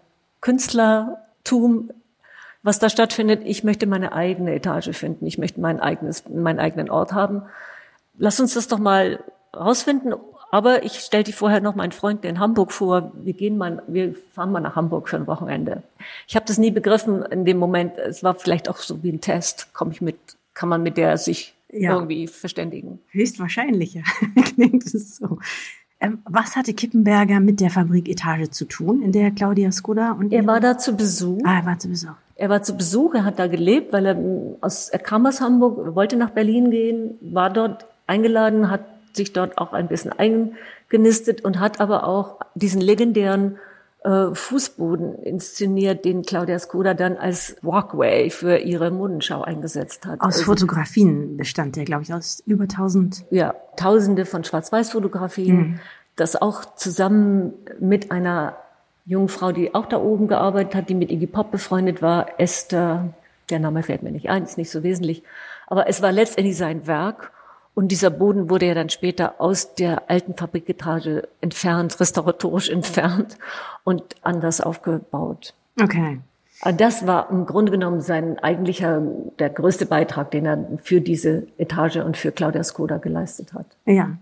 Künstlertum, 0.41 1.91
was 2.63 2.79
da 2.79 2.89
stattfindet. 2.89 3.43
Ich 3.45 3.65
möchte 3.65 3.87
meine 3.87 4.13
eigene 4.13 4.55
Etage 4.55 4.91
finden. 4.97 5.27
Ich 5.27 5.39
möchte 5.39 5.61
mein 5.61 5.81
eigenes, 5.81 6.29
meinen 6.29 6.59
eigenen 6.59 6.91
Ort 6.91 7.13
haben. 7.13 7.43
Lass 8.19 8.39
uns 8.41 8.55
das 8.55 8.69
doch 8.69 8.79
mal 8.79 9.21
rausfinden 9.57 10.15
aber 10.53 10.85
ich 10.85 10.99
stelle 10.99 11.25
dir 11.25 11.33
vorher 11.33 11.63
noch 11.63 11.77
meinen 11.77 11.93
Freund 11.93 12.27
in 12.27 12.39
Hamburg 12.39 12.73
vor. 12.73 13.11
Wir 13.15 13.33
gehen 13.33 13.57
mal, 13.57 13.83
wir 13.87 14.15
fahren 14.35 14.53
mal 14.53 14.61
nach 14.61 14.77
Hamburg 14.77 15.09
für 15.09 15.17
ein 15.17 15.27
Wochenende. 15.27 15.83
Ich 16.29 16.37
habe 16.37 16.45
das 16.45 16.59
nie 16.59 16.71
begriffen 16.71 17.23
in 17.23 17.47
dem 17.47 17.57
Moment. 17.57 17.97
Es 17.97 18.23
war 18.23 18.35
vielleicht 18.35 18.69
auch 18.69 18.77
so 18.77 19.03
wie 19.03 19.11
ein 19.11 19.23
Test. 19.23 19.73
Komme 19.73 19.93
ich 19.93 20.03
mit, 20.03 20.17
kann 20.53 20.69
man 20.69 20.83
mit 20.83 20.99
der 20.99 21.17
sich 21.17 21.55
ja. 21.71 21.95
irgendwie 21.95 22.27
verständigen? 22.27 22.99
Höchstwahrscheinlich, 23.13 23.95
ja. 23.95 24.03
Klingt 24.55 24.85
es 24.85 25.17
so. 25.17 25.39
Ähm, 26.03 26.19
was 26.25 26.57
hatte 26.57 26.75
Kippenberger 26.75 27.39
mit 27.39 27.61
der 27.61 27.71
Fabriketage 27.71 28.51
zu 28.51 28.65
tun, 28.65 29.03
in 29.03 29.13
der 29.13 29.31
Claudia 29.31 29.71
Skoda 29.71 30.13
und 30.13 30.33
er 30.33 30.45
war 30.49 30.59
da 30.59 30.77
zu 30.77 30.97
Besuch. 30.97 31.41
Ah, 31.45 31.61
er 31.61 31.67
war 31.67 31.79
zu 31.79 31.89
Besuch. 31.89 32.11
Er 32.35 32.49
war 32.49 32.63
zu 32.65 32.77
Besuch, 32.77 33.15
er 33.15 33.25
hat 33.25 33.39
da 33.39 33.47
gelebt, 33.47 33.93
weil 33.93 34.07
er 34.07 34.17
aus, 34.61 34.89
er 34.89 34.99
kam 34.99 35.27
aus 35.27 35.41
Hamburg, 35.41 35.95
wollte 35.95 36.17
nach 36.17 36.31
Berlin 36.31 36.73
gehen, 36.73 37.19
war 37.21 37.51
dort 37.51 37.87
eingeladen, 38.09 38.69
hat 38.69 38.85
sich 39.13 39.33
dort 39.33 39.59
auch 39.59 39.73
ein 39.73 39.87
bisschen 39.87 40.13
eingenistet 40.13 41.45
und 41.45 41.61
hat 41.61 41.81
aber 41.81 42.05
auch 42.05 42.41
diesen 42.57 42.81
legendären 42.81 43.59
äh, 44.05 44.35
Fußboden 44.35 45.15
inszeniert, 45.23 46.05
den 46.05 46.23
Claudia 46.23 46.59
Skoda 46.59 46.95
dann 46.95 47.17
als 47.17 47.57
Walkway 47.63 48.31
für 48.31 48.59
ihre 48.59 48.91
Modenschau 48.91 49.43
eingesetzt 49.43 50.07
hat. 50.07 50.21
Aus 50.21 50.35
also, 50.35 50.45
Fotografien 50.45 51.37
bestand 51.37 51.77
der, 51.77 51.85
glaube 51.85 52.03
ich, 52.03 52.13
aus 52.13 52.43
über 52.47 52.67
tausend. 52.67 53.25
Ja, 53.31 53.55
tausende 53.77 54.25
von 54.25 54.45
Schwarz-Weiß-Fotografien, 54.45 55.57
mhm. 55.57 55.81
das 56.17 56.41
auch 56.41 56.65
zusammen 56.75 57.53
mit 57.79 58.11
einer 58.11 58.57
jungen 59.05 59.29
Frau, 59.29 59.53
die 59.53 59.75
auch 59.75 59.87
da 59.87 60.01
oben 60.01 60.29
gearbeitet 60.29 60.75
hat, 60.75 60.89
die 60.89 60.95
mit 60.95 61.11
Iggy 61.11 61.27
Pop 61.27 61.51
befreundet 61.51 62.03
war, 62.03 62.41
Esther, 62.41 63.15
der 63.51 63.59
Name 63.59 63.83
fällt 63.83 64.03
mir 64.03 64.13
nicht 64.13 64.31
ein, 64.31 64.45
ist 64.45 64.59
nicht 64.59 64.71
so 64.71 64.83
wesentlich, 64.83 65.23
aber 65.67 65.89
es 65.89 66.03
war 66.03 66.13
letztendlich 66.13 66.57
sein 66.57 66.87
Werk 66.87 67.33
und 67.75 67.89
dieser 67.89 68.11
Boden 68.11 68.51
wurde 68.51 68.67
ja 68.67 68.75
dann 68.75 68.91
später 68.91 69.41
aus 69.41 69.75
der 69.75 70.11
alten 70.11 70.35
Fabriketage 70.35 71.29
entfernt, 71.41 71.99
restauratorisch 72.01 72.69
entfernt 72.69 73.39
und 73.85 74.03
anders 74.23 74.61
aufgebaut. 74.61 75.55
Okay. 75.81 76.21
Das 76.77 77.07
war 77.07 77.31
im 77.31 77.47
Grunde 77.47 77.73
genommen 77.73 78.01
sein 78.01 78.39
eigentlicher, 78.39 79.03
der 79.39 79.51
größte 79.51 79.87
Beitrag, 79.87 80.31
den 80.31 80.47
er 80.47 80.79
für 80.83 81.01
diese 81.01 81.49
Etage 81.59 81.97
und 81.97 82.17
für 82.17 82.31
Claudia 82.31 82.63
Skoda 82.63 82.99
geleistet 82.99 83.53
hat. 83.53 83.67
Ja. 83.85 84.17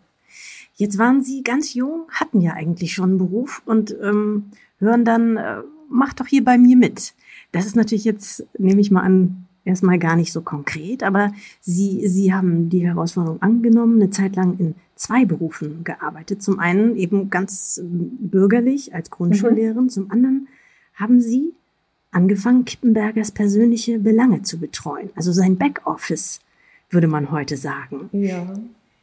Jetzt 0.77 0.97
waren 0.97 1.23
Sie 1.23 1.43
ganz 1.43 1.75
jung, 1.75 2.07
hatten 2.11 2.41
ja 2.41 2.55
eigentlich 2.55 2.95
schon 2.95 3.11
einen 3.11 3.19
Beruf 3.19 3.61
und 3.67 3.95
ähm, 4.03 4.53
hören 4.79 5.05
dann, 5.05 5.37
äh, 5.37 5.57
mach 5.91 6.15
doch 6.15 6.27
hier 6.27 6.43
bei 6.43 6.57
mir 6.57 6.79
mit. 6.79 7.13
Das 7.53 7.67
ist 7.67 7.77
natürlich 7.77 8.05
jetzt, 8.05 8.47
nehme 8.59 8.81
ich 8.81 8.91
mal 8.91 9.03
an, 9.03 9.47
erstmal 9.71 9.99
gar 9.99 10.17
nicht 10.17 10.33
so 10.33 10.43
konkret, 10.43 11.03
aber 11.03 11.33
Sie, 11.61 12.07
Sie 12.07 12.35
haben 12.35 12.69
die 12.69 12.87
Herausforderung 12.87 13.41
angenommen, 13.41 14.01
eine 14.01 14.11
Zeit 14.11 14.37
lang 14.37 14.59
in 14.59 14.75
zwei 14.95 15.25
Berufen 15.25 15.83
gearbeitet. 15.85 16.43
Zum 16.43 16.59
einen 16.59 16.97
eben 16.97 17.31
ganz 17.31 17.79
ähm, 17.79 18.19
bürgerlich 18.21 18.95
als 18.95 19.11
Grundschullehrerin, 19.11 19.85
mhm. 19.85 19.89
zum 19.89 20.11
anderen 20.11 20.49
haben 20.95 21.21
Sie 21.21 21.55
angefangen, 22.11 22.65
Kippenbergers 22.65 23.31
persönliche 23.33 23.99
Belange 23.99 24.43
zu 24.43 24.59
betreuen, 24.59 25.11
also 25.15 25.33
sein 25.33 25.57
Backoffice, 25.57 26.41
würde 26.91 27.07
man 27.07 27.31
heute 27.31 27.57
sagen. 27.57 28.11
Ja. 28.13 28.53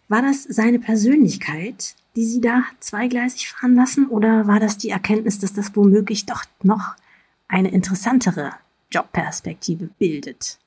War 0.09 0.21
das 0.21 0.43
seine 0.43 0.79
Persönlichkeit, 0.79 1.95
die 2.15 2.25
Sie 2.25 2.41
da 2.41 2.63
zweigleisig 2.79 3.49
fahren 3.49 3.75
lassen, 3.75 4.07
oder 4.07 4.47
war 4.47 4.59
das 4.59 4.77
die 4.77 4.89
Erkenntnis, 4.89 5.39
dass 5.39 5.53
das 5.53 5.75
womöglich 5.75 6.25
doch 6.25 6.43
noch 6.63 6.95
eine 7.47 7.71
interessantere 7.71 8.51
Jobperspektive 8.91 9.89
bildet. 9.97 10.57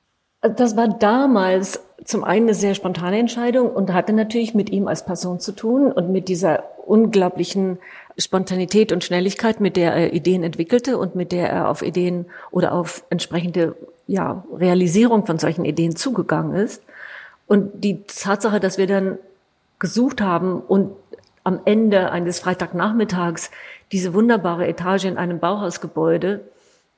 Das 0.41 0.75
war 0.75 0.87
damals 0.87 1.79
zum 2.03 2.23
einen 2.23 2.47
eine 2.47 2.55
sehr 2.55 2.73
spontane 2.73 3.19
Entscheidung 3.19 3.71
und 3.71 3.93
hatte 3.93 4.11
natürlich 4.13 4.55
mit 4.55 4.71
ihm 4.71 4.87
als 4.87 5.05
Person 5.05 5.39
zu 5.39 5.51
tun 5.51 5.91
und 5.91 6.09
mit 6.09 6.27
dieser 6.27 6.63
unglaublichen 6.85 7.77
Spontanität 8.17 8.91
und 8.91 9.03
Schnelligkeit, 9.03 9.59
mit 9.59 9.77
der 9.77 9.93
er 9.93 10.13
Ideen 10.13 10.43
entwickelte 10.43 10.97
und 10.97 11.15
mit 11.15 11.31
der 11.31 11.49
er 11.49 11.69
auf 11.69 11.83
Ideen 11.83 12.25
oder 12.49 12.73
auf 12.73 13.03
entsprechende 13.09 13.75
ja, 14.07 14.43
Realisierung 14.53 15.25
von 15.25 15.37
solchen 15.37 15.63
Ideen 15.63 15.95
zugegangen 15.95 16.55
ist. 16.55 16.81
Und 17.47 17.83
die 17.83 18.03
Tatsache, 18.03 18.59
dass 18.59 18.77
wir 18.77 18.87
dann 18.87 19.19
gesucht 19.77 20.21
haben 20.21 20.59
und 20.59 20.91
am 21.43 21.59
Ende 21.65 22.11
eines 22.11 22.39
Freitagnachmittags 22.39 23.51
diese 23.91 24.13
wunderbare 24.13 24.67
Etage 24.67 25.05
in 25.05 25.17
einem 25.17 25.39
Bauhausgebäude 25.39 26.41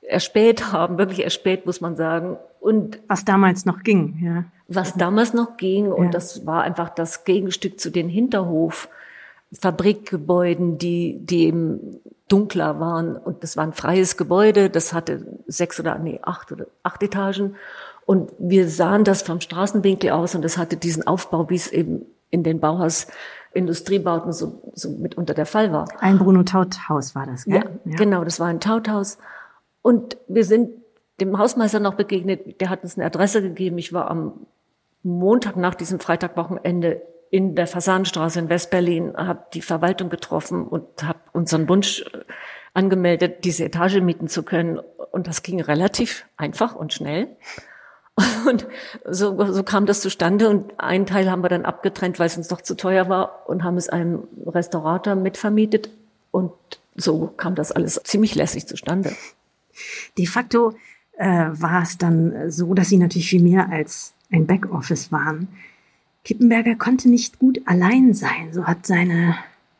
erspäht 0.07 0.71
haben, 0.71 0.97
wirklich 0.97 1.23
erspäht, 1.23 1.65
muss 1.65 1.81
man 1.81 1.95
sagen. 1.95 2.37
Und 2.59 2.99
was 3.07 3.25
damals 3.25 3.65
noch 3.65 3.81
ging, 3.83 4.19
ja. 4.21 4.45
Was 4.69 4.93
damals 4.95 5.33
noch 5.33 5.57
ging, 5.57 5.91
und 5.91 6.05
ja. 6.05 6.11
das 6.11 6.45
war 6.45 6.63
einfach 6.63 6.87
das 6.89 7.25
Gegenstück 7.25 7.77
zu 7.79 7.91
den 7.91 8.07
Hinterhof-Fabrikgebäuden, 8.07 10.77
die, 10.77 11.19
die 11.19 11.47
eben 11.47 11.99
dunkler 12.29 12.79
waren. 12.79 13.17
Und 13.17 13.43
das 13.43 13.57
war 13.57 13.65
ein 13.65 13.73
freies 13.73 14.15
Gebäude, 14.17 14.69
das 14.69 14.93
hatte 14.93 15.25
sechs 15.47 15.79
oder, 15.79 15.99
nee, 15.99 16.19
acht 16.23 16.51
oder 16.51 16.65
acht 16.81 17.03
Etagen. 17.03 17.55
Und 18.05 18.31
wir 18.39 18.69
sahen 18.69 19.03
das 19.03 19.21
vom 19.21 19.41
Straßenwinkel 19.41 20.11
aus 20.11 20.33
und 20.33 20.45
es 20.45 20.57
hatte 20.57 20.77
diesen 20.77 21.05
Aufbau, 21.05 21.49
wie 21.49 21.55
es 21.55 21.71
eben 21.71 22.05
in 22.29 22.43
den 22.43 22.59
Bauhaus 22.59 23.07
Industriebauten 23.53 24.33
so, 24.33 24.61
so 24.73 24.89
mitunter 24.89 25.33
der 25.33 25.45
Fall 25.45 25.71
war. 25.71 25.87
Ein 25.99 26.17
Bruno 26.17 26.43
Taut 26.43 26.89
Haus 26.89 27.13
war 27.13 27.27
das, 27.27 27.45
gell? 27.45 27.55
Ja, 27.55 27.65
ja. 27.85 27.97
genau, 27.97 28.23
das 28.23 28.39
war 28.39 28.47
ein 28.47 28.59
Tauthaus. 28.59 29.19
Und 29.83 30.17
wir 30.27 30.45
sind 30.45 30.71
dem 31.19 31.37
Hausmeister 31.37 31.79
noch 31.79 31.93
begegnet, 31.93 32.59
der 32.59 32.71
hat 32.71 32.81
uns 32.81 32.97
eine 32.97 33.05
Adresse 33.05 33.43
gegeben. 33.43 33.77
Ich 33.77 33.93
war 33.93 34.09
am 34.09 34.47
Montag 35.03 35.57
nach 35.57 35.75
diesem 35.75 35.99
Freitagwochenende 35.99 37.03
in 37.29 37.55
der 37.55 37.67
Fasanenstraße 37.67 38.39
in 38.39 38.49
Westberlin, 38.49 39.15
habe 39.17 39.45
die 39.53 39.61
Verwaltung 39.61 40.09
getroffen 40.09 40.67
und 40.67 41.03
habe 41.03 41.19
unseren 41.33 41.67
Wunsch 41.67 42.01
äh, 42.01 42.19
angemeldet, 42.73 43.43
diese 43.43 43.65
Etage 43.65 44.01
mieten 44.01 44.27
zu 44.27 44.43
können. 44.43 44.79
Und 45.11 45.27
das 45.27 45.43
ging 45.43 45.59
relativ 45.59 46.25
einfach 46.37 46.75
und 46.75 46.93
schnell. 46.93 47.27
Und 48.47 48.67
so, 49.09 49.43
so 49.51 49.63
kam 49.63 49.87
das 49.87 50.01
zustande. 50.01 50.47
Und 50.47 50.79
einen 50.79 51.07
Teil 51.07 51.31
haben 51.31 51.41
wir 51.41 51.49
dann 51.49 51.65
abgetrennt, 51.65 52.19
weil 52.19 52.27
es 52.27 52.37
uns 52.37 52.47
doch 52.47 52.61
zu 52.61 52.75
teuer 52.75 53.09
war 53.09 53.49
und 53.49 53.63
haben 53.63 53.77
es 53.77 53.89
einem 53.89 54.27
Restaurator 54.45 55.15
mitvermietet. 55.15 55.89
Und 56.29 56.51
so 56.95 57.33
kam 57.35 57.55
das 57.55 57.71
alles 57.71 57.99
ziemlich 58.03 58.35
lässig 58.35 58.67
zustande. 58.67 59.13
De 60.17 60.25
facto 60.25 60.75
äh, 61.17 61.49
war 61.51 61.83
es 61.83 61.97
dann 61.97 62.51
so, 62.51 62.73
dass 62.73 62.89
sie 62.89 62.97
natürlich 62.97 63.29
viel 63.29 63.43
mehr 63.43 63.69
als 63.69 64.13
ein 64.31 64.47
Backoffice 64.47 65.11
waren. 65.11 65.47
Kippenberger 66.23 66.75
konnte 66.75 67.09
nicht 67.09 67.39
gut 67.39 67.61
allein 67.65 68.13
sein, 68.13 68.51
so 68.51 68.65
hat 68.65 68.85
seine 68.85 69.35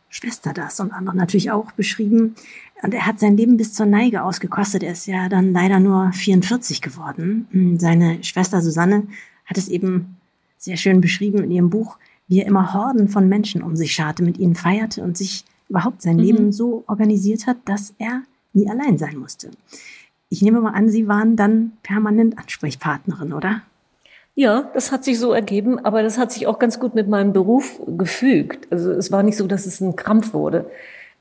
Schwester 0.10 0.54
das 0.54 0.80
und 0.80 0.92
andere 0.92 1.16
natürlich 1.18 1.52
auch 1.52 1.72
beschrieben. 1.72 2.36
Und 2.84 2.94
er 2.94 3.08
hat 3.08 3.20
sein 3.20 3.38
Leben 3.38 3.58
bis 3.58 3.74
zur 3.74 3.86
Neige 3.86 4.24
ausgekostet. 4.24 4.84
Er 4.84 4.92
ist 4.92 5.08
ja 5.08 5.30
dann 5.30 5.54
leider 5.54 5.80
nur 5.80 6.12
44 6.12 6.82
geworden. 6.82 7.48
Hm, 7.52 7.80
seine 7.80 8.24
Schwester 8.24 8.62
Susanne 8.62 9.08
hat 9.46 9.58
es 9.58 9.70
eben 9.70 10.18
sehr 10.58 10.78
schön 10.78 11.02
beschrieben 11.02 11.44
in 11.44 11.52
ihrem 11.52 11.70
Buch, 11.70 11.98
wie 12.28 12.42
er 12.42 12.48
immer 12.48 12.74
Horden 12.74 13.10
von 13.10 13.28
Menschen 13.28 13.64
um 13.64 13.76
sich 13.76 13.94
scharte, 13.94 14.24
mit 14.24 14.38
ihnen 14.38 14.56
feierte 14.56 15.02
und 15.02 15.18
sich 15.18 15.46
überhaupt 15.70 16.02
sein 16.02 16.18
mhm. 16.18 16.22
Leben 16.22 16.52
so 16.52 16.84
organisiert 16.88 17.48
hat, 17.48 17.58
dass 17.66 17.94
er 17.98 18.22
nie 18.53 18.69
allein 18.69 18.98
sein 18.98 19.17
musste. 19.17 19.51
Ich 20.29 20.41
nehme 20.41 20.62
mal 20.62 20.72
an, 20.72 20.89
Sie 20.89 21.07
waren 21.07 21.36
dann 21.36 21.74
permanent 21.83 22.38
Ansprechpartnerin, 22.38 23.33
oder? 23.33 23.62
Ja, 24.36 24.72
das 24.74 24.91
hat 24.91 25.03
sich 25.03 25.19
so 25.19 25.31
ergeben, 25.31 25.77
aber 25.77 26.01
das 26.01 26.17
hat 26.17 26.31
sich 26.31 26.48
auch 26.48 26.57
ganz 26.57 26.79
gut 26.79 26.95
mit 26.95 27.07
meinem 27.07 27.33
Beruf 27.33 27.79
gefügt. 27.86 28.67
Also 28.72 28.91
es 28.91 29.12
war 29.12 29.22
nicht 29.22 29.38
so, 29.38 29.45
dass 29.45 29.67
es 29.67 29.79
ein 29.79 29.95
Krampf 29.95 30.33
wurde. 30.33 30.72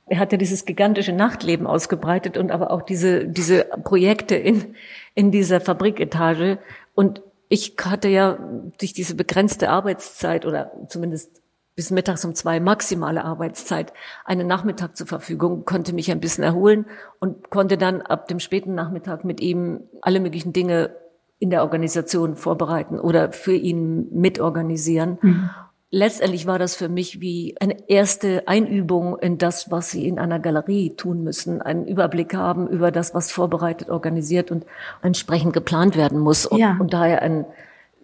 Er 0.06 0.18
hat 0.18 0.32
ja 0.32 0.38
dieses 0.38 0.64
gigantische 0.64 1.12
Nachtleben 1.12 1.66
ausgebreitet 1.66 2.38
und 2.38 2.50
aber 2.50 2.70
auch 2.70 2.82
diese, 2.82 3.26
diese 3.26 3.64
Projekte 3.84 4.34
in, 4.34 4.74
in 5.14 5.30
dieser 5.30 5.60
Fabriketage. 5.60 6.58
Und 6.94 7.22
ich 7.50 7.74
hatte 7.84 8.08
ja 8.08 8.38
durch 8.78 8.94
diese 8.94 9.14
begrenzte 9.14 9.68
Arbeitszeit 9.68 10.46
oder 10.46 10.72
zumindest 10.88 11.41
bis 11.74 11.90
mittags 11.90 12.24
um 12.24 12.34
zwei 12.34 12.60
maximale 12.60 13.24
Arbeitszeit 13.24 13.92
einen 14.24 14.46
Nachmittag 14.46 14.96
zur 14.96 15.06
Verfügung, 15.06 15.64
konnte 15.64 15.94
mich 15.94 16.10
ein 16.10 16.20
bisschen 16.20 16.44
erholen 16.44 16.86
und 17.18 17.50
konnte 17.50 17.78
dann 17.78 18.02
ab 18.02 18.28
dem 18.28 18.40
späten 18.40 18.74
Nachmittag 18.74 19.24
mit 19.24 19.40
ihm 19.40 19.80
alle 20.02 20.20
möglichen 20.20 20.52
Dinge 20.52 20.90
in 21.38 21.50
der 21.50 21.62
Organisation 21.62 22.36
vorbereiten 22.36 23.00
oder 23.00 23.32
für 23.32 23.54
ihn 23.54 24.06
mitorganisieren. 24.12 25.18
Mhm. 25.20 25.50
Letztendlich 25.90 26.46
war 26.46 26.58
das 26.58 26.74
für 26.74 26.88
mich 26.88 27.20
wie 27.20 27.54
eine 27.60 27.88
erste 27.88 28.44
Einübung 28.46 29.18
in 29.18 29.36
das, 29.38 29.70
was 29.70 29.90
Sie 29.90 30.06
in 30.06 30.18
einer 30.18 30.38
Galerie 30.38 30.94
tun 30.96 31.22
müssen, 31.22 31.60
einen 31.60 31.86
Überblick 31.86 32.34
haben 32.34 32.66
über 32.68 32.90
das, 32.90 33.14
was 33.14 33.30
vorbereitet, 33.30 33.90
organisiert 33.90 34.50
und 34.50 34.64
entsprechend 35.02 35.52
geplant 35.52 35.96
werden 35.96 36.18
muss. 36.18 36.46
Und, 36.46 36.58
ja. 36.60 36.76
und 36.80 36.94
daher 36.94 37.20
ein 37.20 37.44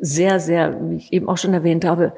sehr, 0.00 0.40
sehr, 0.40 0.76
wie 0.82 0.96
ich 0.96 1.12
eben 1.12 1.28
auch 1.28 1.38
schon 1.38 1.54
erwähnt 1.54 1.84
habe, 1.84 2.12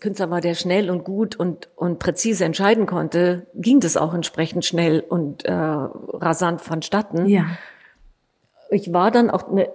Künstler 0.00 0.30
war, 0.30 0.40
der 0.40 0.54
schnell 0.54 0.90
und 0.90 1.04
gut 1.04 1.36
und, 1.36 1.68
und 1.74 1.98
präzise 1.98 2.44
entscheiden 2.44 2.86
konnte, 2.86 3.46
ging 3.54 3.80
das 3.80 3.96
auch 3.96 4.12
entsprechend 4.12 4.64
schnell 4.64 5.00
und 5.00 5.44
äh, 5.44 5.52
rasant 5.52 6.60
vonstatten. 6.60 7.26
Ja. 7.26 7.46
Ich 8.70 8.92
war 8.92 9.10
dann 9.10 9.30
auch 9.30 9.48
eine 9.48 9.70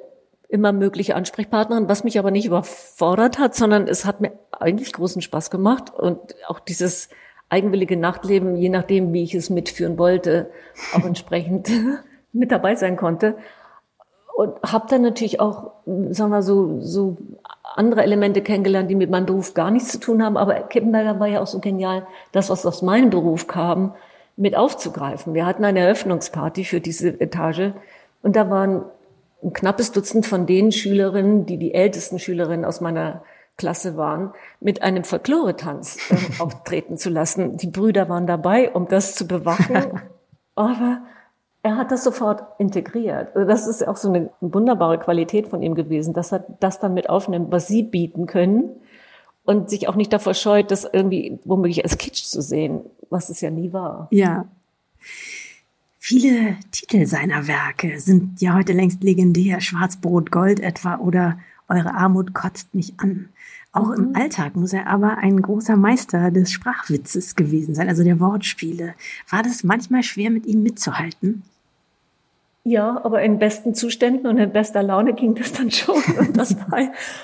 immer 0.53 0.72
mögliche 0.72 1.15
Ansprechpartnerin, 1.15 1.89
was 1.89 2.03
mich 2.03 2.20
aber 2.20 2.30
nicht 2.30 2.46
überfordert 2.46 3.39
hat, 3.39 3.56
sondern 3.56 3.88
es 3.88 4.06
hat 4.06 4.22
mir 4.22 4.34
eigentlich 4.51 4.94
großen 4.94 5.24
Spaß 5.24 5.50
gemacht 5.50 5.92
und 5.92 6.20
auch 6.48 6.60
dieses 6.60 7.10
eigenwillige 7.50 7.98
Nachtleben, 7.98 8.56
je 8.56 8.70
nachdem, 8.70 9.13
wie 9.13 9.24
ich 9.24 9.34
es 9.34 9.50
mitführen 9.50 9.98
wollte, 9.98 10.51
auch 10.94 11.06
entsprechend 11.06 11.72
mit 12.34 12.51
dabei 12.51 12.75
sein 12.75 12.98
konnte. 12.98 13.36
Und 14.36 14.62
habe 14.63 14.86
dann 14.89 15.01
natürlich 15.01 15.39
auch, 15.39 15.72
sagen 15.86 16.32
wir 16.32 16.44
so, 16.44 16.80
so 16.82 17.18
andere 17.77 18.03
Elemente 18.03 18.42
kennengelernt, 18.42 18.89
die 18.89 18.96
mit 18.96 19.10
meinem 19.10 19.25
Beruf 19.25 19.53
gar 19.53 19.72
nichts 19.72 19.92
zu 19.92 20.00
tun 20.00 20.24
haben. 20.24 20.38
Aber 20.38 20.53
Kippenberger 20.53 21.20
war 21.20 21.27
ja 21.27 21.42
auch 21.42 21.48
so 21.48 21.60
genial, 21.60 22.06
das, 22.32 22.50
was 22.50 22.65
aus 22.65 22.82
meinem 22.82 23.10
Beruf 23.10 23.48
kam, 23.48 23.94
mit 24.36 24.56
aufzugreifen. 24.56 25.34
Wir 25.34 25.46
hatten 25.46 25.63
eine 25.63 25.80
Eröffnungsparty 25.80 26.65
für 26.65 26.82
diese 26.82 27.20
Etage 27.22 27.72
und 28.22 28.36
da 28.36 28.50
waren 28.50 28.84
ein 29.44 29.53
knappes 29.53 29.92
Dutzend 29.92 30.25
von 30.25 30.46
den 30.46 30.72
Schülerinnen, 30.72 31.46
die 31.46 31.58
die 31.58 31.74
ältesten 31.74 32.18
Schülerinnen 32.18 32.65
aus 32.65 32.82
meiner 32.82 33.24
Klasse 33.58 33.98
waren, 33.98 34.34
mit 34.60 34.82
einem 34.82 35.03
Folklore-Tanz 35.03 36.10
äh, 36.10 36.15
auftreten 36.42 36.98
zu 36.98 37.10
lassen. 37.10 37.58
Die 37.58 37.68
Brüder 37.68 38.10
waren 38.10 38.25
dabei, 38.25 38.72
um 38.72 38.88
das 38.88 39.15
zu 39.15 39.27
bewachen. 39.27 40.01
Aber 40.56 41.01
er 41.63 41.77
hat 41.77 41.91
das 41.91 42.03
sofort 42.03 42.43
integriert. 42.60 43.34
Also 43.36 43.48
das 43.48 43.67
ist 43.67 43.88
auch 43.88 43.96
so 43.96 44.10
eine 44.10 44.29
wunderbare 44.41 45.00
Qualität 45.00 45.48
von 45.48 45.63
ihm 45.63 45.75
gewesen, 45.75 46.13
dass 46.13 46.34
er 46.34 46.46
das 46.60 46.79
dann 46.79 46.93
mit 46.93 47.10
aufnimmt, 47.10 47.51
was 47.51 47.67
sie 47.67 47.84
bieten 47.84 48.27
können 48.27 48.70
und 49.46 49.70
sich 49.70 49.88
auch 49.88 49.96
nicht 49.96 50.12
davor 50.12 50.34
scheut, 50.34 50.72
das 50.72 50.88
irgendwie 50.91 51.39
womöglich 51.46 51.84
als 51.84 51.98
Kitsch 51.98 52.25
zu 52.25 52.41
sehen, 52.41 52.82
was 53.10 53.29
es 53.29 53.39
ja 53.39 53.50
nie 53.50 53.72
war. 53.72 54.10
Ja. 54.12 54.46
Viele 55.98 56.58
Titel 56.72 57.05
seiner 57.05 57.48
Werke 57.48 57.98
sind 57.98 58.41
ja 58.41 58.55
heute 58.55 58.74
längst 58.74 59.01
legendär. 59.01 59.62
Schwarzbrot, 59.62 60.32
Gold 60.32 60.60
etwa 60.60 60.98
oder 60.98 61.38
Eure 61.70 61.93
Armut 61.93 62.34
kotzt 62.34 62.75
mich 62.75 62.93
an. 62.98 63.29
Auch 63.72 63.88
mhm. 63.88 63.93
im 63.93 64.15
Alltag 64.15 64.58
muss 64.58 64.74
er 64.74 64.88
aber 64.88 65.17
ein 65.20 65.41
großer 65.41 65.77
Meister 65.77 66.29
des 66.29 66.51
Sprachwitzes 66.51 67.36
gewesen 67.36 67.74
sein, 67.74 67.88
also 67.88 68.03
der 68.03 68.20
Wortspiele. 68.20 68.96
War 69.29 69.43
das 69.43 69.63
manchmal 69.63 70.03
schwer, 70.03 70.29
mit 70.29 70.46
ihm 70.46 70.62
mitzuhalten? 70.62 71.43
Ja, 72.65 73.01
aber 73.03 73.22
in 73.22 73.39
besten 73.39 73.75
Zuständen 73.75 74.25
und 74.25 74.38
in 74.38 74.51
bester 74.51 74.84
Laune 74.84 75.13
ging 75.13 75.36
das 75.36 75.51
dann 75.51 75.70
schon. 75.70 76.01
Und 76.20 76.38
das 76.38 76.55
war, 76.55 76.79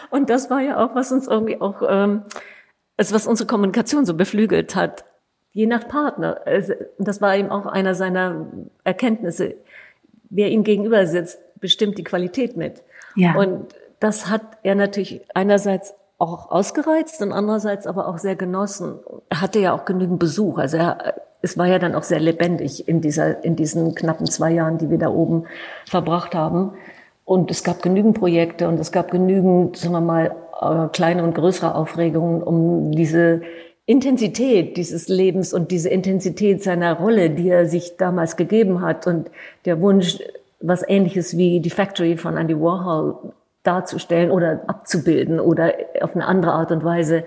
und 0.10 0.30
das 0.30 0.50
war 0.50 0.62
ja 0.62 0.84
auch, 0.84 0.96
was 0.96 1.14
uns 1.14 1.28
irgendwie 1.28 1.62
auch, 1.62 1.82
ähm, 1.88 2.24
also 2.98 3.16
was 3.16 3.26
unsere 3.26 3.48
Kommunikation 3.48 4.06
so 4.06 4.16
beflügelt 4.16 4.76
hat. 4.76 5.06
Je 5.54 5.66
nach 5.66 5.88
Partner. 5.88 6.42
Also, 6.46 6.74
das 6.98 7.22
war 7.22 7.38
eben 7.38 7.50
auch 7.50 7.66
einer 7.66 7.96
seiner 7.96 8.48
Erkenntnisse. 8.84 9.56
Wer 10.30 10.50
ihm 10.50 10.64
gegenüber 10.64 11.08
sitzt, 11.08 11.40
bestimmt 11.60 11.98
die 11.98 12.04
Qualität 12.04 12.58
mit. 12.58 12.84
Ja. 13.16 13.36
Und 13.36 13.74
das 14.00 14.30
hat 14.30 14.42
er 14.64 14.76
natürlich 14.76 15.22
einerseits 15.34 15.94
auch 16.18 16.52
ausgereizt 16.52 17.22
und 17.22 17.32
andererseits 17.32 17.88
aber 17.88 18.08
auch 18.08 18.18
sehr 18.18 18.36
genossen. 18.36 19.00
Er 19.30 19.42
hatte 19.42 19.60
ja 19.60 19.74
auch 19.74 19.86
genügend 19.86 20.20
Besuch. 20.20 20.58
Also 20.58 20.78
er, 20.78 21.22
es 21.42 21.58
war 21.58 21.68
ja 21.68 21.80
dann 21.80 21.96
auch 21.96 22.04
sehr 22.04 22.20
lebendig 22.20 22.88
in 22.88 23.02
dieser, 23.02 23.44
in 23.44 23.56
diesen 23.56 23.96
knappen 23.96 24.28
zwei 24.28 24.52
Jahren, 24.52 24.78
die 24.78 24.90
wir 24.90 24.98
da 24.98 25.10
oben 25.10 25.46
verbracht 25.86 26.36
haben. 26.36 26.74
Und 27.26 27.52
es 27.52 27.64
gab 27.64 27.82
genügend 27.82 28.18
Projekte 28.18 28.68
und 28.68 28.80
es 28.80 28.92
gab 28.92 29.12
genügend, 29.12 29.78
sagen 29.78 29.94
wir 29.94 30.02
mal, 30.02 30.36
äh, 30.62 30.88
kleine 30.90 31.24
und 31.24 31.36
größere 31.36 31.76
Aufregungen, 31.76 32.44
um 32.44 32.92
diese 32.92 33.42
Intensität 33.86 34.78
dieses 34.78 35.08
Lebens 35.08 35.52
und 35.52 35.72
diese 35.72 35.90
Intensität 35.90 36.62
seiner 36.62 36.94
Rolle, 36.94 37.32
die 37.32 37.50
er 37.50 37.66
sich 37.66 37.98
damals 37.98 38.36
gegeben 38.36 38.82
hat 38.82 39.08
und 39.08 39.32
der 39.66 39.82
Wunsch, 39.82 40.20
was 40.60 40.88
ähnliches 40.88 41.38
wie 41.38 41.60
die 41.60 41.72
Factory 41.72 42.16
von 42.16 42.38
Andy 42.38 42.60
Warhol 42.60 43.16
darzustellen 43.64 44.30
oder 44.30 44.62
abzubilden 44.68 45.40
oder 45.40 45.74
auf 46.02 46.16
eine 46.16 46.26
andere 46.28 46.52
Art 46.52 46.72
und 46.72 46.84
Weise 46.84 47.24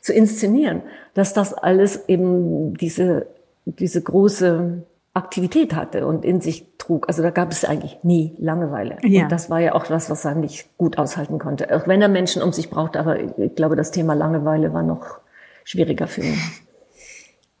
zu 0.00 0.14
inszenieren, 0.14 0.82
dass 1.12 1.34
das 1.34 1.52
alles 1.52 2.08
eben 2.08 2.74
diese, 2.78 3.26
diese 3.66 4.02
große 4.02 4.84
Aktivität 5.12 5.74
hatte 5.74 6.06
und 6.06 6.24
in 6.24 6.40
sich 6.40 6.66
trug. 6.78 7.08
Also 7.08 7.22
da 7.22 7.30
gab 7.30 7.50
es 7.50 7.64
eigentlich 7.64 7.98
nie 8.02 8.34
Langeweile. 8.38 8.98
Ja. 9.02 9.24
Und 9.24 9.32
das 9.32 9.48
war 9.50 9.60
ja 9.60 9.74
auch 9.74 9.88
was, 9.90 10.10
was 10.10 10.24
er 10.24 10.34
nicht 10.34 10.76
gut 10.76 10.98
aushalten 10.98 11.38
konnte. 11.38 11.74
Auch 11.74 11.88
wenn 11.88 12.02
er 12.02 12.08
Menschen 12.08 12.42
um 12.42 12.52
sich 12.52 12.70
brauchte, 12.70 13.00
aber 13.00 13.38
ich 13.38 13.54
glaube, 13.54 13.76
das 13.76 13.90
Thema 13.90 14.14
Langeweile 14.14 14.72
war 14.72 14.82
noch 14.82 15.20
schwieriger 15.64 16.06
für 16.06 16.22
ihn. 16.22 16.38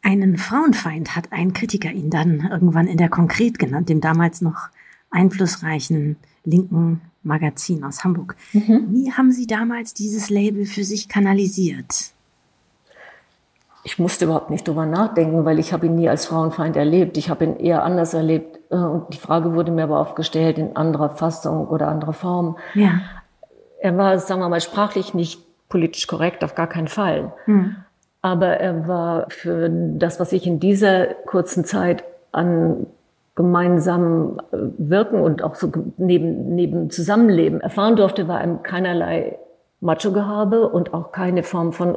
Einen 0.02 0.36
Frauenfeind 0.36 1.16
hat 1.16 1.32
ein 1.32 1.52
Kritiker 1.52 1.90
ihn 1.90 2.10
dann 2.10 2.48
irgendwann 2.50 2.86
in 2.86 2.98
der 2.98 3.08
Konkret 3.08 3.58
genannt, 3.58 3.88
dem 3.88 4.00
damals 4.00 4.40
noch 4.40 4.68
einflussreichen 5.10 6.16
linken 6.44 7.00
Magazin 7.22 7.82
aus 7.82 8.04
Hamburg. 8.04 8.36
Mhm. 8.52 8.88
Wie 8.90 9.12
haben 9.12 9.32
Sie 9.32 9.46
damals 9.46 9.94
dieses 9.94 10.30
Label 10.30 10.64
für 10.64 10.84
sich 10.84 11.08
kanalisiert? 11.08 12.12
Ich 13.86 14.00
musste 14.00 14.24
überhaupt 14.24 14.50
nicht 14.50 14.66
drüber 14.66 14.84
nachdenken, 14.84 15.44
weil 15.44 15.60
ich 15.60 15.72
habe 15.72 15.86
ihn 15.86 15.94
nie 15.94 16.08
als 16.08 16.26
Frauenfeind 16.26 16.74
erlebt. 16.76 17.16
Ich 17.16 17.30
habe 17.30 17.44
ihn 17.44 17.56
eher 17.56 17.84
anders 17.84 18.14
erlebt. 18.14 18.58
Äh, 18.70 18.74
und 18.74 19.14
die 19.14 19.18
Frage 19.18 19.54
wurde 19.54 19.70
mir 19.70 19.84
aber 19.84 20.00
oft 20.00 20.16
gestellt 20.16 20.58
in 20.58 20.74
anderer 20.74 21.10
Fassung 21.10 21.68
oder 21.68 21.86
anderer 21.86 22.12
Form. 22.12 22.56
Ja. 22.74 22.98
Er 23.78 23.96
war, 23.96 24.18
sagen 24.18 24.40
wir 24.40 24.48
mal, 24.48 24.60
sprachlich 24.60 25.14
nicht 25.14 25.40
politisch 25.68 26.08
korrekt, 26.08 26.42
auf 26.42 26.56
gar 26.56 26.66
keinen 26.66 26.88
Fall. 26.88 27.32
Hm. 27.44 27.76
Aber 28.22 28.58
er 28.58 28.88
war 28.88 29.26
für 29.28 29.68
das, 29.70 30.18
was 30.18 30.32
ich 30.32 30.48
in 30.48 30.58
dieser 30.58 31.06
kurzen 31.06 31.64
Zeit 31.64 32.02
an 32.32 32.88
gemeinsamen 33.36 34.40
äh, 34.50 34.56
Wirken 34.78 35.20
und 35.20 35.44
auch 35.44 35.54
so 35.54 35.70
neben, 35.96 36.56
neben 36.56 36.90
Zusammenleben 36.90 37.60
erfahren 37.60 37.94
durfte, 37.94 38.26
war 38.26 38.42
ihm 38.42 38.64
keinerlei 38.64 39.38
Macho-Gehabe 39.80 40.68
und 40.68 40.92
auch 40.92 41.12
keine 41.12 41.44
Form 41.44 41.72
von 41.72 41.96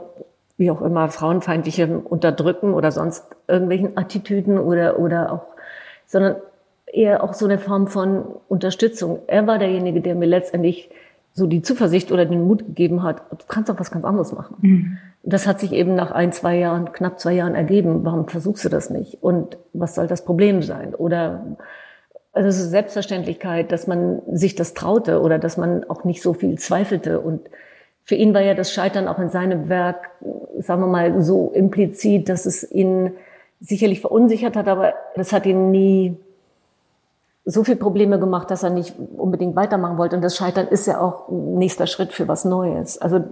wie 0.60 0.70
auch 0.70 0.82
immer, 0.82 1.08
frauenfeindlichem 1.08 2.02
Unterdrücken 2.02 2.74
oder 2.74 2.92
sonst 2.92 3.26
irgendwelchen 3.48 3.98
Attitüden 3.98 4.60
oder, 4.60 5.00
oder 5.00 5.32
auch, 5.32 5.56
sondern 6.06 6.36
eher 6.86 7.24
auch 7.24 7.34
so 7.34 7.46
eine 7.46 7.58
Form 7.58 7.88
von 7.88 8.26
Unterstützung. 8.50 9.20
Er 9.28 9.48
war 9.48 9.58
derjenige, 9.58 10.02
der 10.02 10.16
mir 10.16 10.26
letztendlich 10.26 10.90
so 11.34 11.48
die 11.48 11.62
Zuversicht 11.62 12.12
oder 12.12 12.26
den 12.26 12.46
Mut 12.46 12.60
gegeben 12.60 13.04
hat, 13.04 13.22
du 13.32 13.46
kannst 13.48 13.72
auch 13.72 13.80
was 13.80 13.90
ganz 13.90 14.04
anderes 14.04 14.34
machen. 14.34 14.58
Mhm. 14.60 14.98
Das 15.24 15.48
hat 15.48 15.62
sich 15.62 15.72
eben 15.72 15.96
nach 15.96 16.12
ein, 16.12 16.34
zwei 16.34 16.58
Jahren, 16.58 16.92
knapp 16.92 17.20
zwei 17.20 17.34
Jahren 17.34 17.56
ergeben. 17.56 18.04
Warum 18.04 18.28
versuchst 18.28 18.66
du 18.66 18.70
das 18.70 18.90
nicht? 18.90 19.24
Und 19.24 19.58
was 19.72 19.96
soll 19.96 20.08
das 20.08 20.26
Problem 20.26 20.62
sein? 20.62 20.94
Oder 20.94 21.58
also 22.34 22.50
es 22.50 22.60
ist 22.60 22.72
Selbstverständlichkeit, 22.72 23.72
dass 23.72 23.88
man 23.88 24.22
sich 24.32 24.56
das 24.56 24.74
traute 24.74 25.22
oder 25.22 25.40
dass 25.40 25.56
man 25.56 25.86
auch 25.90 26.04
nicht 26.04 26.22
so 26.22 26.34
viel 26.34 26.58
zweifelte 26.58 27.22
und 27.22 27.50
für 28.10 28.16
ihn 28.16 28.34
war 28.34 28.42
ja 28.42 28.56
das 28.56 28.74
Scheitern 28.74 29.08
auch 29.08 29.20
in 29.20 29.30
seinem 29.30 29.70
Werk, 29.70 30.10
sagen 30.58 30.82
wir 30.82 30.88
mal, 30.88 31.22
so 31.22 31.52
implizit, 31.54 32.28
dass 32.28 32.48
es 32.48 32.64
ihn 32.72 33.12
sicherlich 33.60 34.02
verunsichert 34.02 34.56
hat, 34.56 34.68
aber 34.68 34.96
das 35.16 35.32
hat 35.32 35.46
ihn 35.46 35.70
nie 35.70 36.18
so 37.46 37.64
viel 37.64 37.76
Probleme 37.76 38.18
gemacht, 38.18 38.50
dass 38.50 38.64
er 38.64 38.72
nicht 38.72 38.96
unbedingt 39.16 39.56
weitermachen 39.56 40.00
wollte. 40.00 40.16
Und 40.16 40.24
das 40.24 40.36
Scheitern 40.36 40.68
ist 40.70 40.88
ja 40.88 41.00
auch 41.00 41.30
nächster 41.30 41.86
Schritt 41.86 42.12
für 42.12 42.28
was 42.28 42.46
Neues. 42.46 42.98
Also 42.98 43.24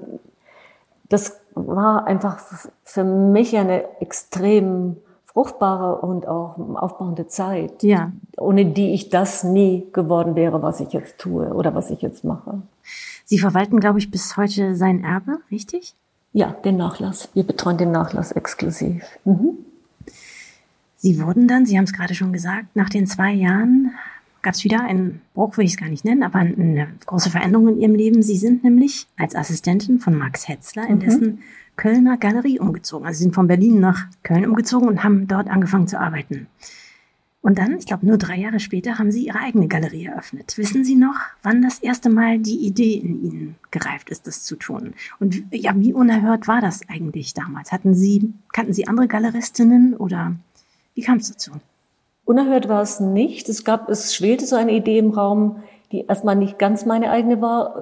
das 1.10 1.40
war 1.56 2.06
einfach 2.06 2.38
für 2.84 3.04
mich 3.04 3.58
eine 3.58 4.00
extrem 4.00 4.98
fruchtbare 5.26 5.96
und 6.06 6.28
auch 6.28 6.56
aufbauende 6.76 7.26
Zeit, 7.26 7.82
ja. 7.82 8.12
ohne 8.38 8.66
die 8.66 8.94
ich 8.94 9.10
das 9.10 9.44
nie 9.44 9.88
geworden 9.92 10.36
wäre, 10.36 10.62
was 10.62 10.82
ich 10.82 10.94
jetzt 10.94 11.18
tue 11.18 11.52
oder 11.52 11.74
was 11.74 11.90
ich 11.90 12.04
jetzt 12.04 12.24
mache. 12.24 12.62
Sie 13.30 13.40
verwalten, 13.40 13.82
glaube 13.82 14.00
ich, 14.00 14.10
bis 14.10 14.38
heute 14.38 14.78
sein 14.78 15.04
Erbe, 15.04 15.42
richtig? 15.52 15.96
Ja, 16.32 16.52
den 16.64 16.78
Nachlass. 16.78 17.28
Wir 17.34 17.44
betreuen 17.44 17.78
den 17.78 17.92
Nachlass 17.92 18.32
exklusiv. 18.32 19.04
Mhm. 19.26 19.50
Sie 20.96 21.22
wurden 21.22 21.46
dann, 21.46 21.66
Sie 21.66 21.78
haben 21.78 21.84
es 21.84 21.92
gerade 21.92 22.16
schon 22.16 22.32
gesagt, 22.32 22.74
nach 22.74 22.90
den 22.90 23.06
zwei 23.06 23.34
Jahren 23.34 23.92
gab 24.42 24.54
es 24.54 24.64
wieder 24.64 24.82
einen 24.86 25.20
Bruch, 25.34 25.58
will 25.58 25.66
ich 25.66 25.74
es 25.74 25.78
gar 25.78 25.90
nicht 25.90 26.06
nennen, 26.06 26.24
aber 26.24 26.40
eine 26.40 26.88
große 27.06 27.30
Veränderung 27.30 27.68
in 27.68 27.82
Ihrem 27.82 27.96
Leben. 27.96 28.24
Sie 28.24 28.38
sind 28.38 28.64
nämlich 28.64 29.08
als 29.18 29.36
Assistentin 29.36 30.00
von 30.00 30.16
Max 30.16 30.48
Hetzler 30.48 30.88
in 30.88 30.96
mhm. 30.96 31.00
dessen 31.02 31.40
Kölner 31.76 32.16
Galerie 32.16 32.60
umgezogen. 32.60 33.06
Also 33.06 33.18
Sie 33.18 33.24
sind 33.24 33.36
von 33.36 33.48
Berlin 33.48 33.82
nach 33.82 34.06
Köln 34.24 34.46
umgezogen 34.46 34.88
und 34.88 35.04
haben 35.04 35.28
dort 35.28 35.50
angefangen 35.50 35.90
zu 35.90 36.00
arbeiten. 36.00 36.48
Und 37.48 37.60
dann, 37.60 37.78
ich 37.78 37.86
glaube, 37.86 38.06
nur 38.06 38.18
drei 38.18 38.36
Jahre 38.36 38.60
später 38.60 39.00
haben 39.00 39.10
Sie 39.10 39.28
Ihre 39.28 39.40
eigene 39.40 39.70
Galerie 39.70 40.08
eröffnet. 40.08 40.58
Wissen 40.58 40.84
Sie 40.84 40.96
noch, 40.96 41.16
wann 41.44 41.62
das 41.62 41.80
erste 41.80 42.10
Mal 42.10 42.40
die 42.40 42.68
Idee 42.68 42.96
in 42.96 43.24
Ihnen 43.24 43.56
gereift 43.72 44.10
ist, 44.10 44.28
das 44.28 44.44
zu 44.44 44.58
tun? 44.58 44.96
Und 45.22 45.44
ja, 45.52 45.72
wie 45.78 45.94
unerhört 45.94 46.50
war 46.50 46.60
das 46.60 46.82
eigentlich 46.90 47.34
damals? 47.34 47.72
Hatten 47.72 47.94
Sie, 47.94 48.34
kannten 48.52 48.74
Sie 48.74 48.90
andere 48.90 49.08
Galeristinnen 49.08 49.96
oder 49.96 50.34
wie 50.94 51.04
kam 51.04 51.20
es 51.20 51.32
dazu? 51.32 51.52
Unerhört 52.26 52.68
war 52.68 52.82
es 52.82 53.00
nicht. 53.00 53.48
Es 53.48 53.64
gab, 53.64 53.88
es 53.88 54.14
schwelte 54.14 54.46
so 54.46 54.58
eine 54.58 54.74
Idee 54.74 54.98
im 54.98 55.12
Raum, 55.12 55.64
die 55.94 56.02
erstmal 56.02 56.36
nicht 56.36 56.60
ganz 56.60 56.86
meine 56.86 57.12
eigene 57.12 57.42
war. 57.42 57.82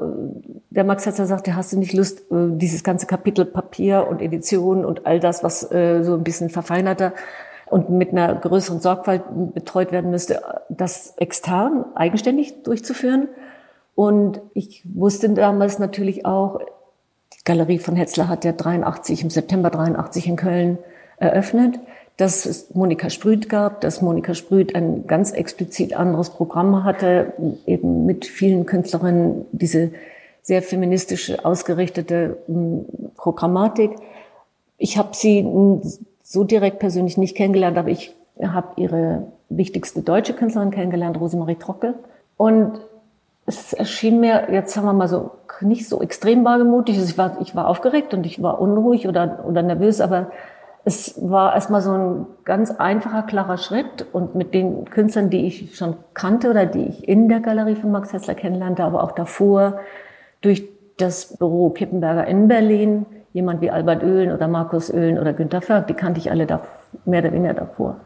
Der 0.70 0.84
Max 0.84 1.08
Hetzer 1.08 1.26
sagte, 1.26 1.56
hast 1.56 1.74
du 1.74 1.80
nicht 1.80 1.94
Lust, 1.94 2.32
äh, 2.32 2.50
dieses 2.52 2.84
ganze 2.84 3.08
Kapitel 3.08 3.46
Papier 3.46 4.06
und 4.08 4.22
Edition 4.22 4.86
und 4.86 5.08
all 5.08 5.20
das, 5.20 5.44
was 5.44 5.64
äh, 5.72 6.04
so 6.04 6.14
ein 6.14 6.24
bisschen 6.24 6.52
verfeinerter 6.52 7.14
und 7.76 7.90
mit 7.90 8.12
einer 8.14 8.34
größeren 8.34 8.80
Sorgfalt 8.80 9.24
betreut 9.54 9.92
werden 9.92 10.10
müsste, 10.10 10.42
das 10.70 11.14
extern, 11.18 11.84
eigenständig 11.94 12.64
durchzuführen. 12.64 13.28
Und 13.96 14.40
ich 14.54 14.84
wusste 14.94 15.28
damals 15.32 15.78
natürlich 15.78 16.26
auch, 16.26 16.62
die 17.34 17.44
Galerie 17.44 17.80
von 17.80 17.98
Hetzler 17.98 18.30
hat 18.30 18.46
ja 18.46 18.54
83, 18.54 19.24
im 19.24 19.30
September 19.30 19.72
83 19.72 20.26
in 20.26 20.38
Köln 20.38 20.78
eröffnet, 21.18 21.78
dass 22.16 22.46
es 22.46 22.74
Monika 22.74 23.10
Sprüth 23.10 23.50
gab, 23.50 23.82
dass 23.82 24.02
Monika 24.02 24.36
Sprüth 24.36 24.74
ein 24.74 25.06
ganz 25.06 25.34
explizit 25.34 25.98
anderes 25.98 26.30
Programm 26.30 26.86
hatte, 26.86 27.34
eben 27.66 28.06
mit 28.06 28.26
vielen 28.26 28.66
Künstlerinnen 28.66 29.48
diese 29.52 29.92
sehr 30.44 30.62
feministische 30.62 31.44
ausgerichtete 31.44 32.38
hm, 32.48 32.86
Programmatik. 33.18 33.92
Ich 34.78 34.98
habe 34.98 35.10
sie 35.12 35.44
so 36.28 36.44
direkt 36.44 36.80
persönlich 36.80 37.18
nicht 37.18 37.38
kennengelernt, 37.38 37.78
aber 37.78 37.90
ich 37.90 38.16
habe 38.42 38.70
ihre 38.78 39.28
wichtigste 39.50 40.02
deutsche 40.02 40.34
Künstlerin 40.34 40.72
kennengelernt, 40.72 41.20
Rosemarie 41.20 41.56
Trocke. 41.56 41.94
Und 42.36 42.82
es 43.46 43.74
erschien 43.74 44.20
mir, 44.20 44.48
jetzt 44.52 44.74
sagen 44.74 44.88
wir 44.88 44.94
mal 44.94 45.08
so, 45.08 45.32
nicht 45.62 45.88
so 45.88 46.02
extrem 46.02 46.44
wagemutig. 46.44 46.98
Ich 46.98 47.16
war, 47.18 47.40
ich 47.42 47.56
war 47.56 47.68
aufgeregt 47.68 48.16
und 48.16 48.26
ich 48.26 48.42
war 48.42 48.60
unruhig 48.60 49.08
oder, 49.08 49.46
oder 49.48 49.62
nervös, 49.62 50.02
aber 50.02 50.32
es 50.84 51.16
war 51.22 51.54
erstmal 51.54 51.82
so 51.82 51.92
ein 51.92 52.26
ganz 52.44 52.72
einfacher, 52.72 53.22
klarer 53.22 53.58
Schritt. 53.58 54.08
Und 54.12 54.34
mit 54.34 54.56
den 54.56 54.86
Künstlern, 54.86 55.30
die 55.30 55.46
ich 55.46 55.78
schon 55.78 55.96
kannte 56.16 56.50
oder 56.50 56.66
die 56.66 56.88
ich 56.88 57.08
in 57.08 57.30
der 57.30 57.40
Galerie 57.40 57.76
von 57.76 57.92
Max 57.92 58.14
Hessler 58.14 58.34
kennenlernte, 58.34 58.84
aber 58.84 59.04
auch 59.04 59.12
davor 59.12 59.80
durch 60.42 60.68
das 60.98 61.38
Büro 61.38 61.70
Kippenberger 61.70 62.26
in 62.26 62.48
Berlin, 62.48 63.06
jemand 63.36 63.60
wie 63.60 63.70
Albert 63.70 64.02
Oehlen 64.02 64.32
oder 64.32 64.48
Markus 64.48 64.92
Oehlen 64.92 65.20
oder 65.20 65.34
Günter 65.34 65.62
Völk, 65.62 65.88
die 65.88 65.94
kannte 65.94 66.22
ich 66.22 66.32
alle 66.32 66.46
da, 66.46 66.62
mehr 67.04 67.22
oder 67.22 67.34
weniger 67.34 67.54
davor. 67.54 67.98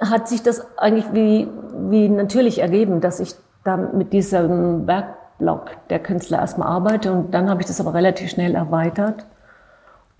Hat 0.00 0.28
sich 0.28 0.42
das 0.42 0.66
eigentlich 0.76 1.06
wie, 1.12 1.46
wie 1.88 2.08
natürlich 2.08 2.60
ergeben, 2.60 3.00
dass 3.00 3.20
ich 3.20 3.36
da 3.62 3.76
mit 3.76 4.12
diesem 4.12 4.88
Werkblock 4.88 5.70
der 5.88 6.00
Künstler 6.00 6.40
erstmal 6.40 6.66
arbeite 6.66 7.12
und 7.12 7.32
dann 7.32 7.48
habe 7.48 7.60
ich 7.60 7.68
das 7.68 7.80
aber 7.80 7.94
relativ 7.94 8.28
schnell 8.28 8.56
erweitert 8.56 9.24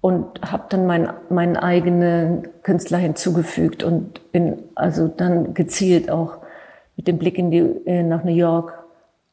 und 0.00 0.40
habe 0.48 0.62
dann 0.68 0.86
mein, 0.86 1.12
meinen 1.28 1.56
eigenen 1.56 2.46
Künstler 2.62 2.98
hinzugefügt 2.98 3.82
und 3.82 4.30
bin 4.30 4.62
also 4.76 5.08
dann 5.08 5.54
gezielt 5.54 6.08
auch 6.08 6.38
mit 6.96 7.08
dem 7.08 7.18
Blick 7.18 7.36
in 7.36 7.50
die, 7.50 8.02
nach 8.04 8.22
New 8.22 8.30
York 8.30 8.83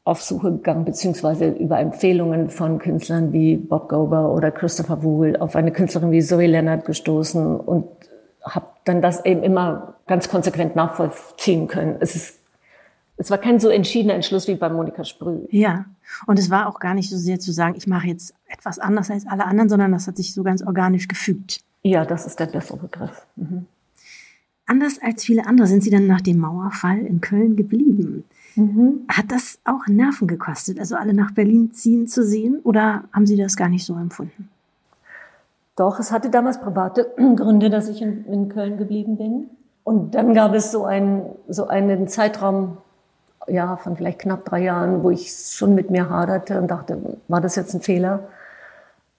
auf 0.04 0.22
Suche 0.22 0.52
gegangen, 0.52 0.84
beziehungsweise 0.84 1.50
über 1.50 1.78
Empfehlungen 1.78 2.50
von 2.50 2.78
Künstlern 2.78 3.32
wie 3.32 3.56
Bob 3.56 3.88
Gober 3.88 4.32
oder 4.32 4.50
Christopher 4.50 5.02
Wool 5.02 5.36
auf 5.36 5.54
eine 5.54 5.72
Künstlerin 5.72 6.10
wie 6.10 6.22
Zoe 6.22 6.46
Leonard 6.46 6.84
gestoßen 6.84 7.60
und 7.60 7.86
habe 8.42 8.66
dann 8.84 9.00
das 9.00 9.24
eben 9.24 9.44
immer 9.44 9.94
ganz 10.08 10.28
konsequent 10.28 10.74
nachvollziehen 10.74 11.68
können. 11.68 11.96
Es 12.00 12.16
ist 12.16 12.42
es 13.16 13.30
war 13.30 13.38
kein 13.38 13.60
so 13.60 13.68
entschiedener 13.68 14.14
Entschluss 14.14 14.48
wie 14.48 14.56
bei 14.56 14.68
Monika 14.68 15.04
Sprüh. 15.04 15.46
Ja, 15.50 15.84
und 16.26 16.40
es 16.40 16.50
war 16.50 16.66
auch 16.66 16.80
gar 16.80 16.94
nicht 16.94 17.08
so 17.08 17.16
sehr 17.16 17.38
zu 17.38 17.52
sagen, 17.52 17.74
ich 17.76 17.86
mache 17.86 18.08
jetzt 18.08 18.34
etwas 18.48 18.80
anders 18.80 19.10
als 19.10 19.26
alle 19.28 19.44
anderen, 19.44 19.68
sondern 19.68 19.92
das 19.92 20.08
hat 20.08 20.16
sich 20.16 20.34
so 20.34 20.42
ganz 20.42 20.62
organisch 20.62 21.06
gefügt. 21.06 21.60
Ja, 21.82 22.04
das 22.04 22.26
ist 22.26 22.40
der 22.40 22.46
bessere 22.46 22.78
Begriff. 22.78 23.24
Mhm. 23.36 23.66
Anders 24.66 24.98
als 25.00 25.24
viele 25.24 25.46
andere 25.46 25.66
sind 25.66 25.82
Sie 25.82 25.90
dann 25.90 26.06
nach 26.06 26.20
dem 26.20 26.38
Mauerfall 26.38 26.98
in 26.98 27.20
Köln 27.20 27.54
geblieben. 27.56 28.24
Mhm. 28.54 29.04
Hat 29.08 29.26
das 29.28 29.58
auch 29.64 29.86
Nerven 29.86 30.28
gekostet, 30.28 30.78
also 30.78 30.96
alle 30.96 31.14
nach 31.14 31.32
Berlin 31.32 31.72
ziehen 31.72 32.06
zu 32.06 32.24
sehen, 32.24 32.60
oder 32.64 33.04
haben 33.12 33.26
Sie 33.26 33.36
das 33.36 33.56
gar 33.56 33.68
nicht 33.68 33.84
so 33.84 33.94
empfunden? 33.96 34.48
Doch, 35.76 35.98
es 35.98 36.12
hatte 36.12 36.30
damals 36.30 36.60
private 36.60 37.12
Gründe, 37.36 37.70
dass 37.70 37.88
ich 37.88 38.02
in, 38.02 38.24
in 38.26 38.48
Köln 38.48 38.76
geblieben 38.76 39.16
bin. 39.16 39.50
Und 39.84 40.14
dann 40.14 40.34
gab 40.34 40.54
es 40.54 40.70
so 40.70 40.84
einen, 40.84 41.22
so 41.48 41.66
einen 41.66 42.06
Zeitraum 42.08 42.76
ja, 43.48 43.76
von 43.76 43.96
vielleicht 43.96 44.20
knapp 44.20 44.44
drei 44.44 44.62
Jahren, 44.62 45.02
wo 45.02 45.10
ich 45.10 45.32
schon 45.32 45.74
mit 45.74 45.90
mir 45.90 46.08
haderte 46.08 46.60
und 46.60 46.70
dachte, 46.70 47.18
war 47.28 47.40
das 47.40 47.56
jetzt 47.56 47.74
ein 47.74 47.80
Fehler? 47.80 48.28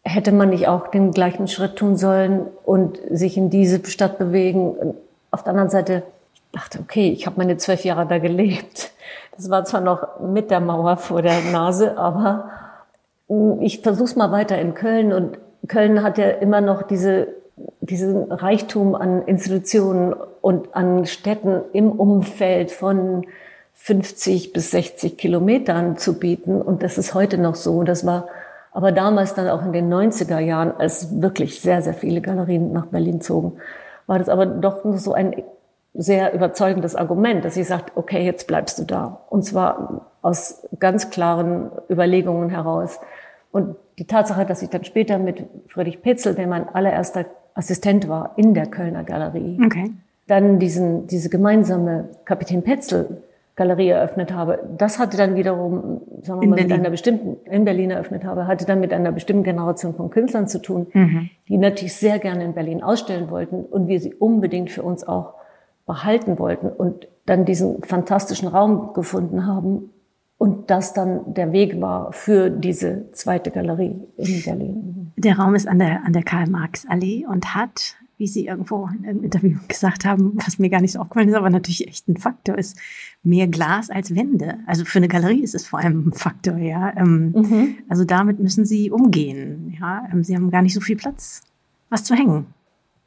Hätte 0.04 0.32
man 0.32 0.50
nicht 0.50 0.68
auch 0.68 0.88
den 0.88 1.12
gleichen 1.12 1.48
Schritt 1.48 1.76
tun 1.76 1.98
sollen 1.98 2.46
und 2.64 3.00
sich 3.10 3.38
in 3.38 3.50
diese 3.50 3.86
Stadt 3.86 4.18
bewegen? 4.18 4.96
Auf 5.32 5.44
der 5.44 5.52
anderen 5.52 5.70
Seite 5.70 6.04
dachte, 6.52 6.80
okay, 6.80 7.12
ich 7.12 7.26
habe 7.26 7.38
meine 7.38 7.58
zwölf 7.58 7.84
Jahre 7.84 8.06
da 8.06 8.20
gelebt. 8.20 8.93
Das 9.36 9.50
war 9.50 9.66
zwar 9.66 9.82
noch 9.82 10.20
mit 10.20 10.52
der 10.52 10.60
Mauer 10.60 10.98
vor 10.98 11.22
der 11.22 11.42
Nase, 11.52 11.98
aber 11.98 12.50
ich 13.62 13.82
versuch's 13.82 14.16
mal 14.16 14.32
weiter 14.32 14.60
in 14.60 14.74
Köln 14.74 15.12
und 15.12 15.38
Köln 15.68 16.04
hat 16.04 16.18
ja 16.18 16.30
immer 16.30 16.62
noch 16.62 16.84
diese, 16.84 17.28
diesen 17.80 18.32
Reichtum 18.32 18.96
an 18.96 19.24
Institutionen 19.24 20.14
und 20.42 20.76
an 20.76 21.06
Städten 21.06 21.62
im 21.72 21.92
Umfeld 21.92 22.72
von 22.72 23.26
50 23.74 24.54
bis 24.54 24.72
60 24.72 25.18
Kilometern 25.18 25.98
zu 25.98 26.20
bieten. 26.20 26.62
Und 26.62 26.84
das 26.84 26.98
ist 26.98 27.14
heute 27.14 27.38
noch 27.38 27.56
so. 27.56 27.84
Das 27.84 28.06
war 28.06 28.28
aber 28.72 28.92
damals 28.92 29.36
dann 29.36 29.50
auch 29.50 29.64
in 29.64 29.72
den 29.72 29.92
90er 29.92 30.40
Jahren, 30.40 30.74
als 30.78 31.22
wirklich 31.22 31.62
sehr, 31.62 31.82
sehr 31.82 31.94
viele 31.94 32.22
Galerien 32.22 32.74
nach 32.74 32.88
Berlin 32.88 33.22
zogen, 33.22 33.54
war 34.08 34.20
das 34.20 34.30
aber 34.30 34.46
doch 34.46 34.84
nur 34.84 34.98
so 34.98 35.14
ein 35.14 35.36
sehr 35.94 36.34
überzeugendes 36.34 36.96
Argument, 36.96 37.46
dass 37.46 37.54
sie 37.54 37.64
sagt, 37.64 37.96
okay, 37.96 38.26
jetzt 38.26 38.48
bleibst 38.48 38.80
du 38.80 38.84
da. 38.84 39.22
Und 39.30 39.44
zwar 39.44 40.12
aus 40.22 40.68
ganz 40.80 41.10
klaren 41.10 41.70
Überlegungen 41.90 42.50
heraus. 42.50 43.00
Und 43.52 43.76
die 44.00 44.08
Tatsache, 44.08 44.46
dass 44.46 44.64
ich 44.64 44.70
dann 44.70 44.84
später 44.84 45.20
mit 45.20 45.44
Friedrich 45.68 46.02
Petzel, 46.02 46.34
der 46.34 46.48
mein 46.48 46.68
allererster 46.68 47.26
Assistent 47.54 48.10
war 48.10 48.34
in 48.38 48.56
der 48.56 48.66
Kölner 48.66 49.04
Galerie, 49.04 49.60
okay. 49.64 49.92
dann 50.28 50.58
diesen, 50.58 51.06
diese 51.06 51.30
gemeinsame 51.30 52.10
Kapitän 52.26 52.64
Petzel 52.64 53.22
Galerie 53.56 53.90
eröffnet 53.90 54.34
habe. 54.34 54.68
Das 54.80 54.98
hatte 54.98 55.16
dann 55.16 55.36
wiederum, 55.36 56.02
sagen 56.24 56.42
wir 56.42 56.48
mal, 56.48 56.56
mit 56.60 56.72
einer 56.72 56.90
bestimmten, 56.90 57.38
in 57.46 57.66
Berlin 57.66 57.92
eröffnet 57.92 58.24
habe, 58.24 58.48
hatte 58.48 58.66
dann 58.66 58.80
mit 58.80 58.92
einer 58.92 59.12
bestimmten 59.12 59.44
Generation 59.44 59.94
von 59.94 60.10
Künstlern 60.10 60.48
zu 60.48 60.60
tun, 60.60 60.88
mhm. 60.92 61.30
die 61.48 61.60
natürlich 61.60 61.94
sehr 61.94 62.18
gerne 62.18 62.44
in 62.46 62.54
Berlin 62.54 62.82
ausstellen 62.82 63.30
wollten 63.30 63.64
und 63.64 63.88
wir 63.88 64.00
sie 64.00 64.16
unbedingt 64.16 64.72
für 64.72 64.82
uns 64.82 65.08
auch 65.08 65.36
behalten 65.86 66.40
wollten 66.40 66.70
und 66.70 67.08
dann 67.26 67.46
diesen 67.46 67.82
fantastischen 67.84 68.48
Raum 68.48 68.94
gefunden 68.94 69.46
haben 69.46 69.90
und 70.38 70.70
das 70.70 70.94
dann 70.94 71.34
der 71.34 71.54
Weg 71.54 71.80
war 71.80 72.12
für 72.12 72.50
diese 72.50 73.10
zweite 73.14 73.50
Galerie 73.50 74.08
in 74.18 74.44
Berlin. 74.44 75.12
Der 75.16 75.38
Raum 75.38 75.56
ist 75.56 75.68
an 75.68 75.80
der, 75.80 76.04
an 76.04 76.12
der 76.12 76.24
Karl-Marx-Allee 76.24 77.26
und 77.26 77.56
hat, 77.56 77.96
wie 78.18 78.28
Sie 78.28 78.48
irgendwo 78.48 78.90
in 78.98 79.08
einem 79.08 79.24
Interview 79.24 79.58
gesagt 79.70 80.04
haben, 80.04 80.34
was 80.36 80.60
mir 80.60 80.70
gar 80.70 80.82
nicht 80.82 80.94
so 80.94 81.00
aufgefallen 81.00 81.30
ist, 81.30 81.36
aber 81.36 81.50
natürlich 81.50 81.88
echt 81.88 82.10
ein 82.10 82.18
Faktor 82.18 82.58
ist, 82.58 82.78
mehr 83.24 83.48
Glas 83.48 83.90
als 83.90 84.16
Wände. 84.16 84.58
Also 84.68 84.84
für 84.84 85.00
eine 85.00 85.08
Galerie 85.08 85.44
ist 85.44 85.56
es 85.56 85.66
vor 85.66 85.80
allem 85.80 86.10
ein 86.10 86.14
Faktor, 86.14 86.58
ja. 86.58 86.94
Ähm, 86.98 87.32
mhm. 87.32 87.76
Also 87.88 88.04
damit 88.04 88.40
müssen 88.40 88.66
Sie 88.66 88.92
umgehen, 88.92 89.78
ja. 89.80 90.10
Ähm, 90.12 90.26
Sie 90.26 90.36
haben 90.36 90.52
gar 90.52 90.62
nicht 90.62 90.74
so 90.74 90.82
viel 90.82 90.98
Platz, 90.98 91.42
was 91.90 92.04
zu 92.04 92.16
hängen. 92.16 92.48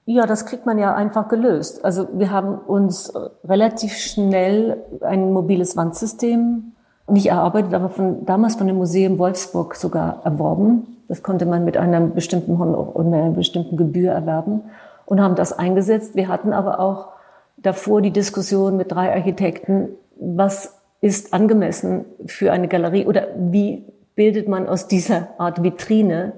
Ja, 0.08 0.24
das 0.24 0.46
kriegt 0.46 0.66
man 0.66 0.78
ja 0.78 0.94
einfach 0.94 1.26
gelöst. 1.28 1.84
Also 1.84 2.06
wir 2.12 2.30
haben 2.30 2.58
uns 2.58 3.12
relativ 3.44 3.96
schnell 3.96 4.78
ein 5.00 5.32
mobiles 5.32 5.76
Wandsystem 5.76 6.72
nicht 7.08 7.26
erarbeitet, 7.26 7.74
aber 7.74 7.88
von, 7.88 8.24
damals 8.24 8.54
von 8.54 8.68
dem 8.68 8.76
Museum 8.76 9.18
Wolfsburg 9.18 9.74
sogar 9.74 10.20
erworben. 10.24 11.02
Das 11.08 11.24
konnte 11.24 11.44
man 11.44 11.64
mit 11.64 11.76
einem 11.76 12.14
bestimmten 12.14 12.54
und 12.54 13.14
einer 13.14 13.30
bestimmten 13.30 13.76
Gebühr 13.76 14.12
erwerben 14.12 14.62
und 15.06 15.20
haben 15.20 15.34
das 15.34 15.52
eingesetzt. 15.52 16.14
Wir 16.14 16.28
hatten 16.28 16.52
aber 16.52 16.78
auch 16.78 17.08
davor 17.56 18.00
die 18.00 18.12
Diskussion 18.12 18.76
mit 18.76 18.92
drei 18.92 19.12
Architekten, 19.12 19.88
was 20.20 20.80
ist 21.00 21.34
angemessen 21.34 22.04
für 22.26 22.52
eine 22.52 22.68
Galerie 22.68 23.06
oder 23.06 23.26
wie 23.36 23.84
bildet 24.14 24.48
man 24.48 24.68
aus 24.68 24.86
dieser 24.86 25.28
Art 25.38 25.64
Vitrine 25.64 26.32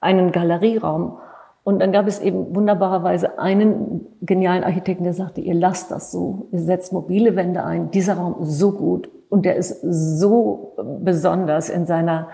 einen 0.00 0.32
Galerieraum? 0.32 1.18
Und 1.66 1.80
dann 1.80 1.90
gab 1.90 2.06
es 2.06 2.20
eben 2.20 2.54
wunderbarerweise 2.54 3.40
einen 3.40 4.06
genialen 4.22 4.62
Architekten, 4.62 5.02
der 5.02 5.14
sagte, 5.14 5.40
ihr 5.40 5.52
lasst 5.54 5.90
das 5.90 6.12
so, 6.12 6.46
ihr 6.52 6.60
setzt 6.60 6.92
mobile 6.92 7.34
Wände 7.34 7.64
ein, 7.64 7.90
dieser 7.90 8.14
Raum 8.14 8.36
ist 8.42 8.56
so 8.56 8.70
gut 8.70 9.10
und 9.30 9.44
der 9.44 9.56
ist 9.56 9.80
so 9.82 10.76
besonders 11.02 11.68
in 11.68 11.84
seiner, 11.84 12.28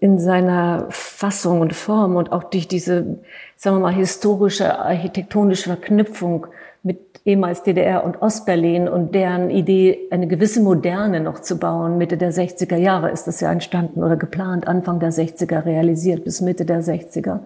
in 0.00 0.18
seiner 0.18 0.86
Fassung 0.88 1.60
und 1.60 1.72
Form 1.72 2.16
und 2.16 2.32
auch 2.32 2.42
durch 2.42 2.66
diese, 2.66 3.20
sagen 3.54 3.76
wir 3.76 3.80
mal, 3.80 3.94
historische, 3.94 4.76
architektonische 4.76 5.68
Verknüpfung 5.68 6.48
mit 6.82 7.20
ehemals 7.24 7.62
DDR 7.62 8.02
und 8.02 8.20
Ostberlin 8.20 8.88
und 8.88 9.14
deren 9.14 9.50
Idee, 9.50 10.08
eine 10.10 10.26
gewisse 10.26 10.62
Moderne 10.62 11.20
noch 11.20 11.38
zu 11.42 11.60
bauen. 11.60 11.96
Mitte 11.96 12.16
der 12.16 12.32
60er 12.32 12.76
Jahre 12.76 13.10
ist 13.10 13.28
das 13.28 13.40
ja 13.40 13.52
entstanden 13.52 14.02
oder 14.02 14.16
geplant, 14.16 14.66
Anfang 14.66 14.98
der 14.98 15.12
60er 15.12 15.64
realisiert 15.64 16.24
bis 16.24 16.40
Mitte 16.40 16.64
der 16.64 16.82
60er. 16.82 17.38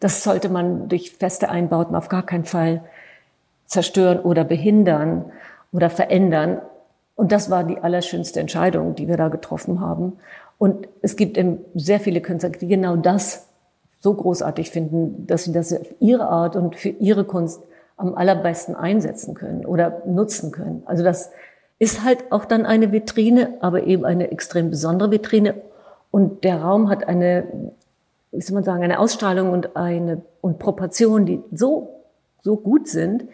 Das 0.00 0.22
sollte 0.22 0.48
man 0.48 0.88
durch 0.88 1.12
feste 1.12 1.48
Einbauten 1.48 1.94
auf 1.96 2.08
gar 2.08 2.24
keinen 2.24 2.44
Fall 2.44 2.82
zerstören 3.66 4.20
oder 4.20 4.44
behindern 4.44 5.26
oder 5.72 5.90
verändern. 5.90 6.60
Und 7.14 7.32
das 7.32 7.50
war 7.50 7.64
die 7.64 7.78
allerschönste 7.78 8.40
Entscheidung, 8.40 8.94
die 8.94 9.08
wir 9.08 9.16
da 9.16 9.28
getroffen 9.28 9.80
haben. 9.80 10.14
Und 10.58 10.88
es 11.02 11.16
gibt 11.16 11.36
eben 11.36 11.58
sehr 11.74 12.00
viele 12.00 12.20
Künstler, 12.20 12.50
die 12.50 12.68
genau 12.68 12.96
das 12.96 13.48
so 14.00 14.14
großartig 14.14 14.70
finden, 14.70 15.26
dass 15.26 15.44
sie 15.44 15.52
das 15.52 15.72
auf 15.72 15.86
ihre 16.00 16.28
Art 16.28 16.56
und 16.56 16.76
für 16.76 16.90
ihre 16.90 17.24
Kunst 17.24 17.62
am 17.96 18.14
allerbesten 18.14 18.76
einsetzen 18.76 19.34
können 19.34 19.64
oder 19.64 20.02
nutzen 20.06 20.52
können. 20.52 20.82
Also 20.86 21.02
das 21.02 21.30
ist 21.78 22.04
halt 22.04 22.30
auch 22.30 22.44
dann 22.44 22.66
eine 22.66 22.92
Vitrine, 22.92 23.54
aber 23.60 23.84
eben 23.84 24.04
eine 24.04 24.30
extrem 24.30 24.70
besondere 24.70 25.10
Vitrine. 25.10 25.54
Und 26.10 26.44
der 26.44 26.62
Raum 26.62 26.88
hat 26.88 27.08
eine 27.08 27.72
wie 28.36 28.42
soll 28.42 28.54
man 28.54 28.64
sagen, 28.64 28.82
eine 28.82 28.98
Ausstrahlung 28.98 29.50
und 29.50 29.76
eine 29.76 30.22
und 30.40 30.58
Proportionen, 30.58 31.26
die 31.26 31.42
so, 31.52 32.04
so 32.42 32.56
gut 32.56 32.86
sind, 32.86 33.24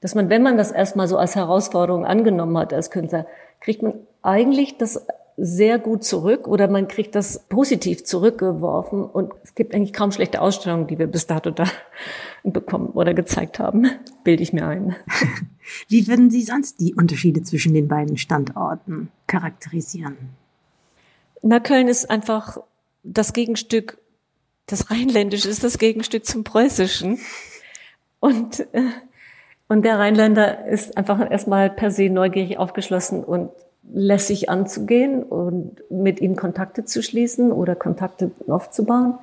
dass 0.00 0.14
man, 0.14 0.28
wenn 0.30 0.42
man 0.42 0.56
das 0.56 0.72
erstmal 0.72 1.08
so 1.08 1.16
als 1.16 1.36
Herausforderung 1.36 2.06
angenommen 2.06 2.56
hat 2.58 2.72
als 2.72 2.90
Künstler, 2.90 3.26
kriegt 3.60 3.82
man 3.82 3.94
eigentlich 4.22 4.78
das 4.78 5.06
sehr 5.36 5.78
gut 5.78 6.04
zurück 6.04 6.46
oder 6.46 6.68
man 6.68 6.88
kriegt 6.88 7.14
das 7.14 7.40
positiv 7.48 8.04
zurückgeworfen 8.04 9.04
und 9.04 9.32
es 9.42 9.54
gibt 9.54 9.74
eigentlich 9.74 9.92
kaum 9.92 10.12
schlechte 10.12 10.40
Ausstellungen, 10.40 10.86
die 10.86 10.98
wir 10.98 11.06
bis 11.06 11.26
dato 11.26 11.50
da 11.50 11.64
bekommen 12.44 12.88
oder 12.90 13.14
gezeigt 13.14 13.58
haben, 13.58 13.90
bilde 14.24 14.42
ich 14.42 14.52
mir 14.52 14.66
ein. 14.66 14.94
Wie 15.88 16.06
würden 16.06 16.30
Sie 16.30 16.42
sonst 16.42 16.80
die 16.80 16.94
Unterschiede 16.94 17.42
zwischen 17.42 17.72
den 17.72 17.88
beiden 17.88 18.18
Standorten 18.18 19.10
charakterisieren? 19.26 20.16
Na, 21.42 21.60
Köln 21.60 21.88
ist 21.88 22.10
einfach 22.10 22.58
das 23.02 23.32
Gegenstück 23.32 23.98
das 24.66 24.90
Rheinländische 24.90 25.48
ist 25.48 25.64
das 25.64 25.78
Gegenstück 25.78 26.24
zum 26.24 26.44
Preußischen. 26.44 27.18
Und, 28.20 28.60
äh, 28.72 28.82
und 29.68 29.84
der 29.84 29.98
Rheinländer 29.98 30.66
ist 30.66 30.96
einfach 30.96 31.30
erstmal 31.30 31.70
per 31.70 31.90
se 31.90 32.08
neugierig 32.08 32.58
aufgeschlossen 32.58 33.24
und 33.24 33.50
lässig 33.92 34.48
anzugehen 34.48 35.22
und 35.22 35.82
mit 35.90 36.20
ihm 36.20 36.36
Kontakte 36.36 36.84
zu 36.84 37.02
schließen 37.02 37.52
oder 37.52 37.74
Kontakte 37.74 38.30
aufzubauen. 38.46 39.18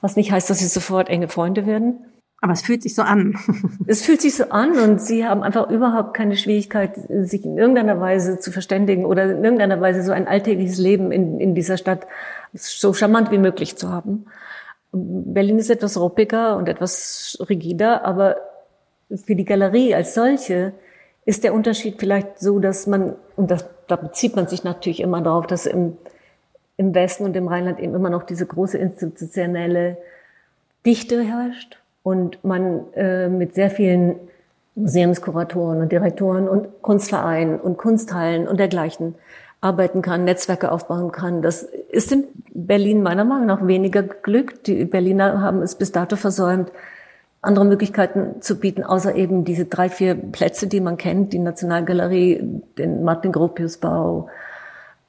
Was 0.00 0.16
nicht 0.16 0.30
heißt, 0.30 0.48
dass 0.48 0.60
sie 0.60 0.66
sofort 0.66 1.08
enge 1.08 1.28
Freunde 1.28 1.66
werden. 1.66 1.98
Aber 2.40 2.52
es 2.52 2.62
fühlt 2.62 2.82
sich 2.82 2.94
so 2.94 3.02
an. 3.02 3.36
es 3.86 4.02
fühlt 4.02 4.20
sich 4.20 4.36
so 4.36 4.50
an 4.50 4.78
und 4.78 5.00
sie 5.00 5.26
haben 5.26 5.42
einfach 5.42 5.68
überhaupt 5.70 6.14
keine 6.14 6.36
Schwierigkeit, 6.36 6.92
sich 7.22 7.44
in 7.44 7.58
irgendeiner 7.58 8.00
Weise 8.00 8.38
zu 8.38 8.52
verständigen 8.52 9.04
oder 9.04 9.24
in 9.24 9.42
irgendeiner 9.42 9.80
Weise 9.80 10.04
so 10.04 10.12
ein 10.12 10.28
alltägliches 10.28 10.78
Leben 10.78 11.10
in, 11.10 11.40
in 11.40 11.56
dieser 11.56 11.76
Stadt 11.76 12.06
so 12.52 12.94
charmant 12.94 13.32
wie 13.32 13.38
möglich 13.38 13.76
zu 13.76 13.90
haben. 13.90 14.26
Berlin 15.32 15.58
ist 15.58 15.70
etwas 15.70 15.98
ruppiger 15.98 16.56
und 16.56 16.68
etwas 16.68 17.38
rigider, 17.48 18.04
aber 18.04 18.36
für 19.14 19.34
die 19.34 19.44
Galerie 19.44 19.94
als 19.94 20.14
solche 20.14 20.72
ist 21.24 21.44
der 21.44 21.54
Unterschied 21.54 21.96
vielleicht 21.98 22.38
so, 22.38 22.58
dass 22.58 22.86
man, 22.86 23.14
und 23.36 23.50
das, 23.50 23.66
da 23.86 23.96
bezieht 23.96 24.36
man 24.36 24.46
sich 24.46 24.64
natürlich 24.64 25.00
immer 25.00 25.20
darauf, 25.20 25.46
dass 25.46 25.66
im, 25.66 25.96
im 26.76 26.94
Westen 26.94 27.24
und 27.24 27.36
im 27.36 27.48
Rheinland 27.48 27.80
eben 27.80 27.94
immer 27.94 28.10
noch 28.10 28.22
diese 28.22 28.46
große 28.46 28.78
institutionelle 28.78 29.98
Dichte 30.86 31.22
herrscht 31.22 31.78
und 32.02 32.42
man 32.44 32.92
äh, 32.94 33.28
mit 33.28 33.54
sehr 33.54 33.70
vielen 33.70 34.16
Museumskuratoren 34.74 35.82
und 35.82 35.92
Direktoren 35.92 36.48
und 36.48 36.82
Kunstvereinen 36.82 37.60
und 37.60 37.76
Kunsthallen 37.76 38.46
und 38.46 38.58
dergleichen 38.58 39.14
arbeiten 39.60 40.02
kann, 40.02 40.24
Netzwerke 40.24 40.70
aufbauen 40.70 41.10
kann. 41.10 41.42
Das 41.42 41.62
ist 41.62 42.12
in 42.12 42.24
Berlin 42.52 43.02
meiner 43.02 43.24
Meinung 43.24 43.46
nach 43.46 43.66
weniger 43.66 44.02
Glück. 44.02 44.62
Die 44.64 44.84
Berliner 44.84 45.40
haben 45.40 45.62
es 45.62 45.74
bis 45.74 45.90
dato 45.90 46.16
versäumt, 46.16 46.70
andere 47.40 47.64
Möglichkeiten 47.64 48.40
zu 48.40 48.58
bieten, 48.58 48.84
außer 48.84 49.14
eben 49.16 49.44
diese 49.44 49.64
drei, 49.64 49.88
vier 49.88 50.14
Plätze, 50.14 50.66
die 50.68 50.80
man 50.80 50.96
kennt, 50.96 51.32
die 51.32 51.38
Nationalgalerie, 51.38 52.40
den 52.78 53.02
Martin-Gropius-Bau. 53.04 54.28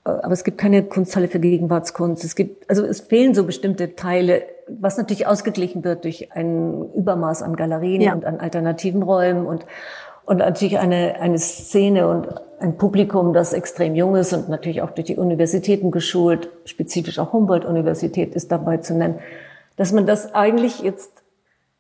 Aber 0.04 0.34
es 0.34 0.44
gibt 0.44 0.58
keine 0.58 0.84
Kunsthalle 0.84 1.28
für 1.28 1.40
Gegenwartskunst. 1.40 2.24
Es 2.24 2.36
gibt, 2.36 2.68
also 2.70 2.86
es 2.86 3.02
fehlen 3.02 3.36
so 3.36 3.46
bestimmte 3.46 3.96
Teile, 3.96 4.44
was 4.68 4.98
natürlich 4.98 5.28
ausgeglichen 5.28 5.84
wird 5.84 6.06
durch 6.06 6.32
ein 6.32 6.92
Übermaß 6.94 7.44
an 7.44 7.56
Galerien 7.56 8.02
ja. 8.02 8.14
und 8.14 8.26
an 8.26 8.40
alternativen 8.40 9.04
Räumen 9.04 9.46
und 9.46 9.66
Und 10.30 10.38
natürlich 10.38 10.78
eine, 10.78 11.20
eine 11.20 11.40
Szene 11.40 12.08
und 12.08 12.28
ein 12.60 12.78
Publikum, 12.78 13.34
das 13.34 13.52
extrem 13.52 13.96
jung 13.96 14.16
ist 14.16 14.32
und 14.32 14.48
natürlich 14.48 14.84
auch 14.84 14.92
durch 14.92 15.08
die 15.08 15.16
Universitäten 15.16 15.90
geschult, 15.90 16.52
spezifisch 16.66 17.18
auch 17.18 17.34
Humboldt-Universität 17.34 18.36
ist 18.36 18.52
dabei 18.52 18.78
zu 18.78 18.94
nennen, 18.94 19.18
dass 19.76 19.92
man 19.92 20.06
das 20.06 20.36
eigentlich 20.36 20.82
jetzt 20.82 21.24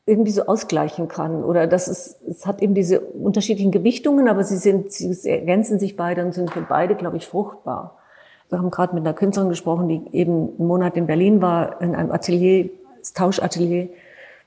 irgendwie 0.07 0.31
so 0.31 0.47
ausgleichen 0.47 1.07
kann 1.07 1.43
oder 1.43 1.67
dass 1.67 1.87
es, 1.87 2.19
es 2.27 2.47
hat 2.47 2.63
eben 2.63 2.73
diese 2.73 3.01
unterschiedlichen 3.01 3.69
Gewichtungen, 3.69 4.27
aber 4.27 4.43
sie 4.43 4.57
sind, 4.57 4.91
sie 4.91 5.29
ergänzen 5.29 5.77
sich 5.77 5.95
beide 5.95 6.25
und 6.25 6.33
sind 6.33 6.49
für 6.49 6.61
beide, 6.61 6.95
glaube 6.95 7.17
ich, 7.17 7.27
fruchtbar. 7.27 7.99
Wir 8.49 8.57
haben 8.57 8.71
gerade 8.71 8.95
mit 8.95 9.05
einer 9.05 9.13
Künstlerin 9.13 9.49
gesprochen, 9.49 9.87
die 9.89 10.17
eben 10.17 10.55
einen 10.57 10.67
Monat 10.67 10.97
in 10.97 11.05
Berlin 11.05 11.39
war, 11.39 11.79
in 11.83 11.93
einem 11.93 12.11
Atelier, 12.11 12.71
das 12.97 13.13
Tauschatelier, 13.13 13.89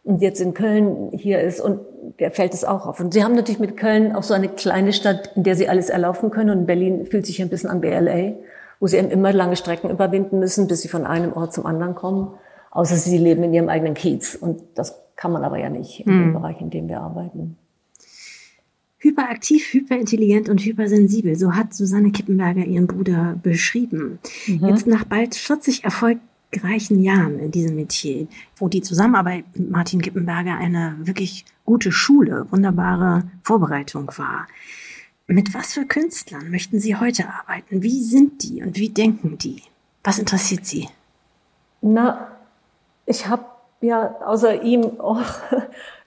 und 0.05 0.21
jetzt 0.21 0.41
in 0.41 0.55
Köln 0.55 1.11
hier 1.13 1.41
ist 1.41 1.61
und 1.61 1.81
der 2.19 2.31
fällt 2.31 2.55
es 2.55 2.65
auch 2.65 2.87
auf. 2.87 3.01
Und 3.01 3.15
sie 3.15 3.23
haben 3.23 3.35
natürlich 3.35 3.61
mit 3.61 3.77
Köln 3.77 4.15
auch 4.15 4.23
so 4.23 4.35
eine 4.35 4.49
kleine 4.49 4.93
Stadt, 4.93 5.33
in 5.37 5.45
der 5.45 5.55
sie 5.55 5.69
alles 5.69 5.91
erlaufen 5.91 6.31
können 6.31 6.51
und 6.51 6.67
Berlin 6.67 7.07
fühlt 7.07 7.25
sich 7.27 7.41
ein 7.41 7.49
bisschen 7.49 7.71
an 7.71 7.81
BLA, 7.81 8.33
wo 8.81 8.87
sie 8.87 8.97
eben 8.97 9.11
immer 9.11 9.33
lange 9.33 9.57
Strecken 9.57 9.91
überwinden 9.91 10.41
müssen, 10.41 10.67
bis 10.67 10.83
sie 10.83 10.89
von 10.89 11.07
einem 11.07 11.33
Ort 11.33 11.53
zum 11.53 11.67
anderen 11.67 11.95
kommen, 11.95 12.35
außer 12.71 12.97
sie 12.97 13.19
leben 13.19 13.45
in 13.45 13.55
ihrem 13.55 13.69
eigenen 13.69 13.95
Kiez 13.95 14.35
und 14.35 14.61
das 14.75 14.99
kann 15.15 15.31
man 15.31 15.45
aber 15.45 15.59
ja 15.59 15.71
nicht 15.71 16.01
in 16.01 16.07
dem 16.07 16.25
hm. 16.25 16.33
Bereich, 16.33 16.61
in 16.61 16.71
dem 16.71 16.89
wir 16.89 17.01
arbeiten. 17.01 17.57
Hyperaktiv, 18.99 19.73
hyperintelligent 19.73 20.49
und 20.49 20.61
hypersensibel, 20.61 21.37
so 21.37 21.53
hat 21.53 21.75
Susanne 21.75 22.13
Kippenberger 22.13 22.65
ihren 22.65 22.87
Bruder 22.87 23.37
beschrieben. 23.43 24.21
Mhm. 24.47 24.69
Jetzt 24.69 24.87
nach 24.87 25.05
bald 25.05 25.35
40 25.35 25.85
erfolgreichen 26.53 27.03
Jahren 27.03 27.39
in 27.39 27.51
diesem 27.51 27.77
Metier, 27.77 28.27
wo 28.57 28.69
die 28.69 28.83
Zusammenarbeit 28.83 29.45
mit 29.55 29.71
Martin 29.71 30.03
Kippenberger 30.03 30.57
eine 30.57 30.97
wirklich 31.01 31.45
gute 31.65 31.93
Schule, 31.93 32.47
wunderbare 32.51 33.25
Vorbereitung 33.43 34.11
war. 34.17 34.47
Mit 35.27 35.55
was 35.55 35.73
für 35.73 35.87
Künstlern 35.87 36.51
möchten 36.51 36.79
Sie 36.79 36.97
heute 36.97 37.25
arbeiten? 37.29 37.83
Wie 37.83 38.03
sind 38.03 38.43
die 38.43 38.63
und 38.63 38.77
wie 38.77 38.91
denken 38.91 39.39
die? 39.39 39.63
Was 40.05 40.19
interessiert 40.19 40.67
Sie? 40.67 40.89
Na, 41.81 42.29
ich 43.07 43.27
habe 43.29 43.45
ja 43.81 44.15
außer 44.27 44.63
ihm 44.63 45.01
auch 45.01 45.25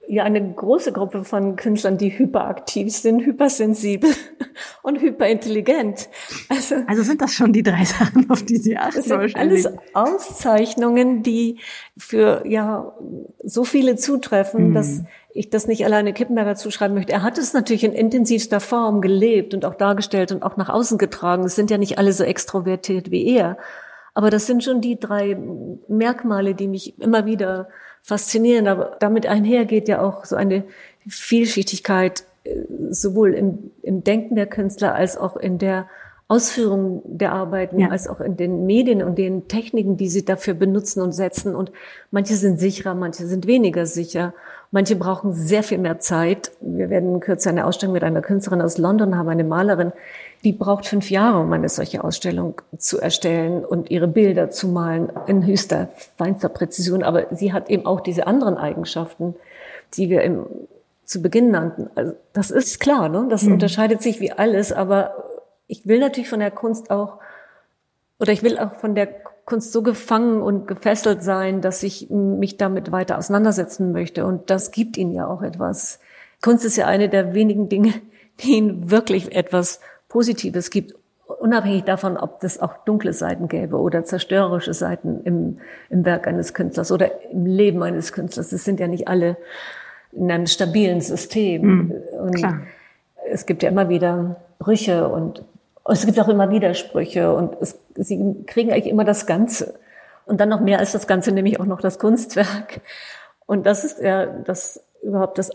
ja 0.08 0.24
eine 0.24 0.54
große 0.54 0.92
Gruppe 0.92 1.24
von 1.24 1.56
Künstlern, 1.56 1.98
die 1.98 2.18
hyperaktiv 2.18 2.96
sind, 2.96 3.26
hypersensibel 3.26 4.10
und 4.84 5.02
hyperintelligent. 5.02 6.10
Also, 6.50 6.76
also 6.88 7.04
sind 7.04 7.22
das 7.22 7.34
schon 7.34 7.54
die 7.54 7.64
drei 7.64 7.84
Sachen, 7.86 8.30
auf 8.30 8.44
die 8.44 8.58
Sie 8.58 8.78
achten? 8.78 8.98
Das 8.98 9.06
sind 9.06 9.36
alles 9.36 9.68
Auszeichnungen, 9.94 11.24
die 11.24 11.60
für 11.98 12.44
ja 12.48 12.94
so 13.44 13.64
viele 13.64 13.96
zutreffen, 13.96 14.70
mhm. 14.70 14.74
dass 14.74 15.02
ich 15.34 15.50
das 15.50 15.68
nicht 15.68 15.86
alleine 15.86 16.14
Kippenberger 16.14 16.56
zuschreiben 16.56 16.96
möchte. 16.96 17.12
Er 17.12 17.24
hat 17.24 17.38
es 17.38 17.54
natürlich 17.54 17.84
in 17.84 17.92
intensivster 17.92 18.62
Form 18.62 19.02
gelebt 19.02 19.54
und 19.54 19.66
auch 19.66 19.76
dargestellt 19.76 20.32
und 20.32 20.44
auch 20.44 20.56
nach 20.56 20.70
außen 20.70 20.98
getragen. 20.98 21.44
Es 21.44 21.56
sind 21.56 21.70
ja 21.70 21.78
nicht 21.78 21.98
alle 21.98 22.14
so 22.14 22.24
extrovertiert 22.24 23.12
wie 23.12 23.36
er. 23.36 23.58
Aber 24.14 24.30
das 24.30 24.48
sind 24.48 24.64
schon 24.64 24.80
die 24.80 24.98
drei 24.98 25.38
Merkmale, 25.90 26.56
die 26.56 26.70
mich 26.70 27.00
immer 27.00 27.26
wieder 27.26 27.68
faszinieren. 28.06 28.68
Aber 28.68 28.96
damit 29.00 29.26
einhergeht 29.26 29.90
ja 29.90 30.02
auch 30.02 30.24
so 30.24 30.36
eine 30.36 30.64
Vielschichtigkeit, 31.08 32.24
äh, 32.44 32.52
sowohl 32.92 33.34
im, 33.34 33.72
im 33.82 34.04
Denken 34.04 34.36
der 34.36 34.46
Künstler 34.46 34.96
als 34.96 35.18
auch 35.18 35.36
in 35.36 35.58
der 35.58 35.88
Ausführung 36.28 37.04
der 37.06 37.34
Arbeiten, 37.34 37.80
ja. 37.80 37.90
als 37.90 38.08
auch 38.08 38.20
in 38.20 38.36
den 38.36 38.66
Medien 38.66 39.04
und 39.04 39.18
den 39.18 39.48
Techniken, 39.48 39.96
die 39.96 40.08
sie 40.08 40.26
dafür 40.26 40.56
benutzen 40.56 41.02
und 41.02 41.12
setzen. 41.12 41.56
Und 41.56 41.72
manche 42.10 42.36
sind 42.36 42.60
sicherer, 42.60 42.96
manche 42.96 43.28
sind 43.28 43.46
weniger 43.46 43.86
sicher. 43.86 44.34
Manche 44.72 44.96
brauchen 44.96 45.34
sehr 45.34 45.62
viel 45.62 45.78
mehr 45.78 46.00
Zeit. 46.00 46.52
Wir 46.62 46.90
werden 46.90 47.20
kürzer 47.20 47.52
eine 47.52 47.66
Ausstellung 47.66 47.94
mit 47.94 48.04
einer 48.04 48.22
Künstlerin 48.22 48.62
aus 48.62 48.78
London 48.78 49.18
haben, 49.18 49.30
eine 49.30 49.44
Malerin, 49.44 49.94
die 50.44 50.54
braucht 50.54 50.86
fünf 50.86 51.10
Jahre, 51.10 51.40
um 51.40 51.52
eine 51.54 51.70
solche 51.70 52.04
Ausstellung 52.04 52.62
zu 52.78 53.00
erstellen 53.00 53.66
und 53.66 53.90
ihre 53.90 54.08
Bilder 54.08 54.52
zu 54.52 54.68
malen 54.68 55.12
in 55.28 55.46
höchster, 55.46 55.90
feinster 56.18 56.50
Präzision. 56.50 57.04
Aber 57.04 57.28
sie 57.32 57.54
hat 57.54 57.70
eben 57.70 57.86
auch 57.86 58.02
diese 58.02 58.28
anderen 58.28 58.58
Eigenschaften, 58.58 59.36
die 59.96 60.10
wir 60.10 60.22
im, 60.22 60.46
zu 61.04 61.22
Beginn 61.22 61.52
nannten. 61.52 61.90
Also 61.96 62.14
das 62.34 62.52
ist 62.52 62.80
klar, 62.80 63.10
ne? 63.10 63.28
das 63.30 63.44
mhm. 63.44 63.54
unterscheidet 63.54 64.02
sich 64.02 64.20
wie 64.20 64.32
alles, 64.32 64.72
aber 64.72 65.26
ich 65.68 65.88
will 65.88 66.00
natürlich 66.00 66.30
von 66.30 66.40
der 66.40 66.52
Kunst 66.52 66.92
auch, 66.92 67.20
oder 68.20 68.32
ich 68.32 68.44
will 68.44 68.58
auch 68.58 68.76
von 68.76 68.96
der 68.96 69.08
Kunst 69.46 69.72
so 69.72 69.84
gefangen 69.84 70.42
und 70.42 70.68
gefesselt 70.68 71.24
sein, 71.24 71.62
dass 71.62 71.84
ich 71.84 72.10
mich 72.10 72.58
damit 72.58 72.92
weiter 72.92 73.18
auseinandersetzen 73.18 73.92
möchte. 73.92 74.26
Und 74.26 74.50
das 74.50 74.72
gibt 74.72 74.98
ihnen 74.98 75.12
ja 75.12 75.28
auch 75.28 75.44
etwas. 75.44 76.00
Kunst 76.42 76.66
ist 76.66 76.78
ja 76.78 76.88
eine 76.88 77.10
der 77.10 77.34
wenigen 77.34 77.70
Dinge, 77.70 77.94
die 78.42 78.58
ihnen 78.58 78.92
wirklich 78.92 79.36
etwas 79.36 79.80
Positives 80.16 80.70
gibt, 80.70 80.96
unabhängig 81.28 81.84
davon, 81.84 82.16
ob 82.16 82.40
das 82.40 82.62
auch 82.62 82.86
dunkle 82.86 83.12
Seiten 83.12 83.50
gäbe 83.50 83.76
oder 83.78 84.06
zerstörerische 84.06 84.74
Seiten 84.74 85.20
im, 85.26 85.58
im 85.90 86.06
Werk 86.06 86.26
eines 86.26 86.54
Künstlers 86.54 86.90
oder 86.90 87.30
im 87.32 87.46
Leben 87.46 87.84
eines 87.84 88.14
Künstlers. 88.14 88.52
Das 88.52 88.64
sind 88.64 88.80
ja 88.80 88.88
nicht 88.88 89.10
alle 89.10 89.36
in 90.14 90.32
einem 90.32 90.48
stabilen 90.48 91.02
System. 91.02 91.62
Mhm, 91.62 91.94
und 92.18 92.36
klar. 92.36 92.62
es 93.30 93.46
gibt 93.46 93.62
ja 93.62 93.68
immer 93.68 93.90
wieder 93.90 94.38
Brüche 94.58 95.10
und 95.10 95.44
es 95.84 96.06
gibt 96.06 96.18
auch 96.18 96.30
immer 96.30 96.50
Widersprüche 96.50 97.34
und 97.34 97.58
es, 97.60 97.78
sie 97.96 98.38
kriegen 98.46 98.72
eigentlich 98.72 98.88
immer 98.88 99.04
das 99.04 99.26
Ganze. 99.26 99.78
Und 100.26 100.40
dann 100.40 100.48
noch 100.48 100.62
mehr 100.62 100.80
als 100.80 100.94
das 100.94 101.08
Ganze, 101.08 101.34
nämlich 101.34 101.60
auch 101.60 101.66
noch 101.66 101.82
das 101.82 102.00
Kunstwerk. 102.00 102.80
Und 103.48 103.66
das 103.66 103.84
ist 103.84 104.00
ja 104.00 104.28
das 104.28 104.82
überhaupt 105.04 105.40
das 105.40 105.52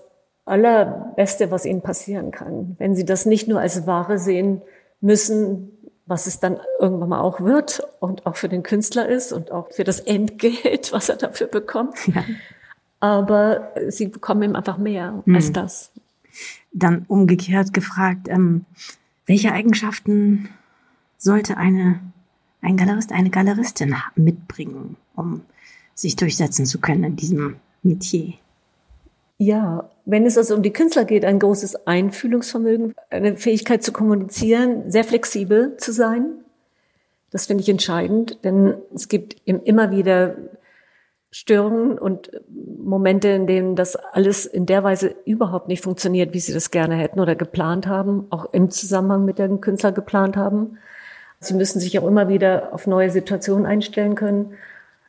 Allerbeste, 0.51 1.51
was 1.51 1.65
ihnen 1.65 1.81
passieren 1.81 2.31
kann. 2.31 2.77
Wenn 2.79 2.95
sie 2.95 3.05
das 3.05 3.25
nicht 3.25 3.49
nur 3.49 3.61
als 3.61 3.87
Ware 3.87 4.19
sehen 4.19 4.63
müssen, 5.01 5.71
was 6.07 6.27
es 6.27 6.41
dann 6.41 6.59
irgendwann 6.81 7.09
mal 7.09 7.21
auch 7.21 7.41
wird 7.41 7.83
und 8.01 8.27
auch 8.27 8.37
für 8.37 8.49
den 8.49 8.65
Künstler 8.65 9.09
ist 9.09 9.33
und 9.33 9.53
auch 9.53 9.71
für 9.71 9.85
das 9.85 10.01
Entgelt, 10.01 10.93
was 10.93 11.09
er 11.09 11.17
dafür 11.17 11.47
bekommt. 11.47 12.09
Ja. 12.09 12.25
Aber 12.99 13.73
sie 13.89 14.09
bekommen 14.09 14.43
ihm 14.43 14.57
einfach 14.57 14.77
mehr 14.77 15.23
mhm. 15.25 15.35
als 15.37 15.53
das. 15.53 15.93
Dann 16.73 17.05
umgekehrt 17.09 17.73
gefragt, 17.73 18.29
ähm, 18.29 18.67
welche 19.27 19.53
Eigenschaften 19.53 20.49
sollte 21.17 21.57
eine, 21.57 22.01
ein 22.61 22.77
Galerist, 22.77 23.13
eine 23.13 23.31
Galeristin 23.31 23.95
mitbringen, 24.17 24.97
um 25.15 25.43
sich 25.95 26.17
durchsetzen 26.17 26.67
zu 26.67 26.81
können 26.81 27.05
in 27.05 27.17
diesem 27.17 27.57
Metier? 27.83 28.35
Ja, 29.39 29.89
wenn 30.11 30.27
es 30.27 30.37
also 30.37 30.57
um 30.57 30.63
die 30.63 30.73
Künstler 30.73 31.05
geht, 31.05 31.25
ein 31.25 31.39
großes 31.39 31.87
Einfühlungsvermögen, 31.87 32.95
eine 33.11 33.37
Fähigkeit 33.37 33.85
zu 33.85 33.93
kommunizieren, 33.93 34.91
sehr 34.91 35.05
flexibel 35.05 35.77
zu 35.77 35.93
sein. 35.93 36.33
Das 37.31 37.47
finde 37.47 37.63
ich 37.63 37.69
entscheidend, 37.69 38.45
denn 38.45 38.75
es 38.93 39.07
gibt 39.07 39.37
immer 39.45 39.93
wieder 39.93 40.35
Störungen 41.31 41.97
und 41.97 42.33
Momente, 42.49 43.29
in 43.29 43.47
denen 43.47 43.77
das 43.77 43.95
alles 43.95 44.47
in 44.47 44.67
der 44.67 44.83
Weise 44.83 45.15
überhaupt 45.27 45.69
nicht 45.69 45.85
funktioniert, 45.85 46.35
wie 46.35 46.41
sie 46.41 46.53
das 46.53 46.73
gerne 46.73 46.97
hätten 46.97 47.21
oder 47.21 47.37
geplant 47.37 47.87
haben, 47.87 48.27
auch 48.31 48.53
im 48.53 48.69
Zusammenhang 48.69 49.25
mit 49.25 49.39
dem 49.39 49.61
Künstler 49.61 49.93
geplant 49.93 50.37
haben. 50.37 50.79
Sie 51.39 51.55
müssen 51.55 51.79
sich 51.79 51.97
auch 52.01 52.07
immer 52.07 52.29
wieder 52.29 52.75
auf 52.75 52.89
neue 52.89 53.11
Situationen 53.11 53.65
einstellen 53.65 54.17
können. 54.17 54.55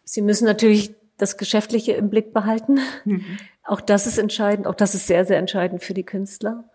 Sie 0.04 0.22
müssen 0.22 0.46
natürlich 0.46 0.94
das 1.22 1.38
Geschäftliche 1.38 1.94
im 1.94 2.10
Blick 2.10 2.34
behalten. 2.34 2.80
Mhm. 3.06 3.38
Auch 3.64 3.82
das 3.82 4.08
ist 4.08 4.18
entscheidend, 4.18 4.68
auch 4.68 4.76
das 4.76 4.96
ist 4.96 5.08
sehr, 5.08 5.26
sehr 5.26 5.38
entscheidend 5.38 5.84
für 5.84 5.94
die 5.94 6.04
Künstler. 6.04 6.66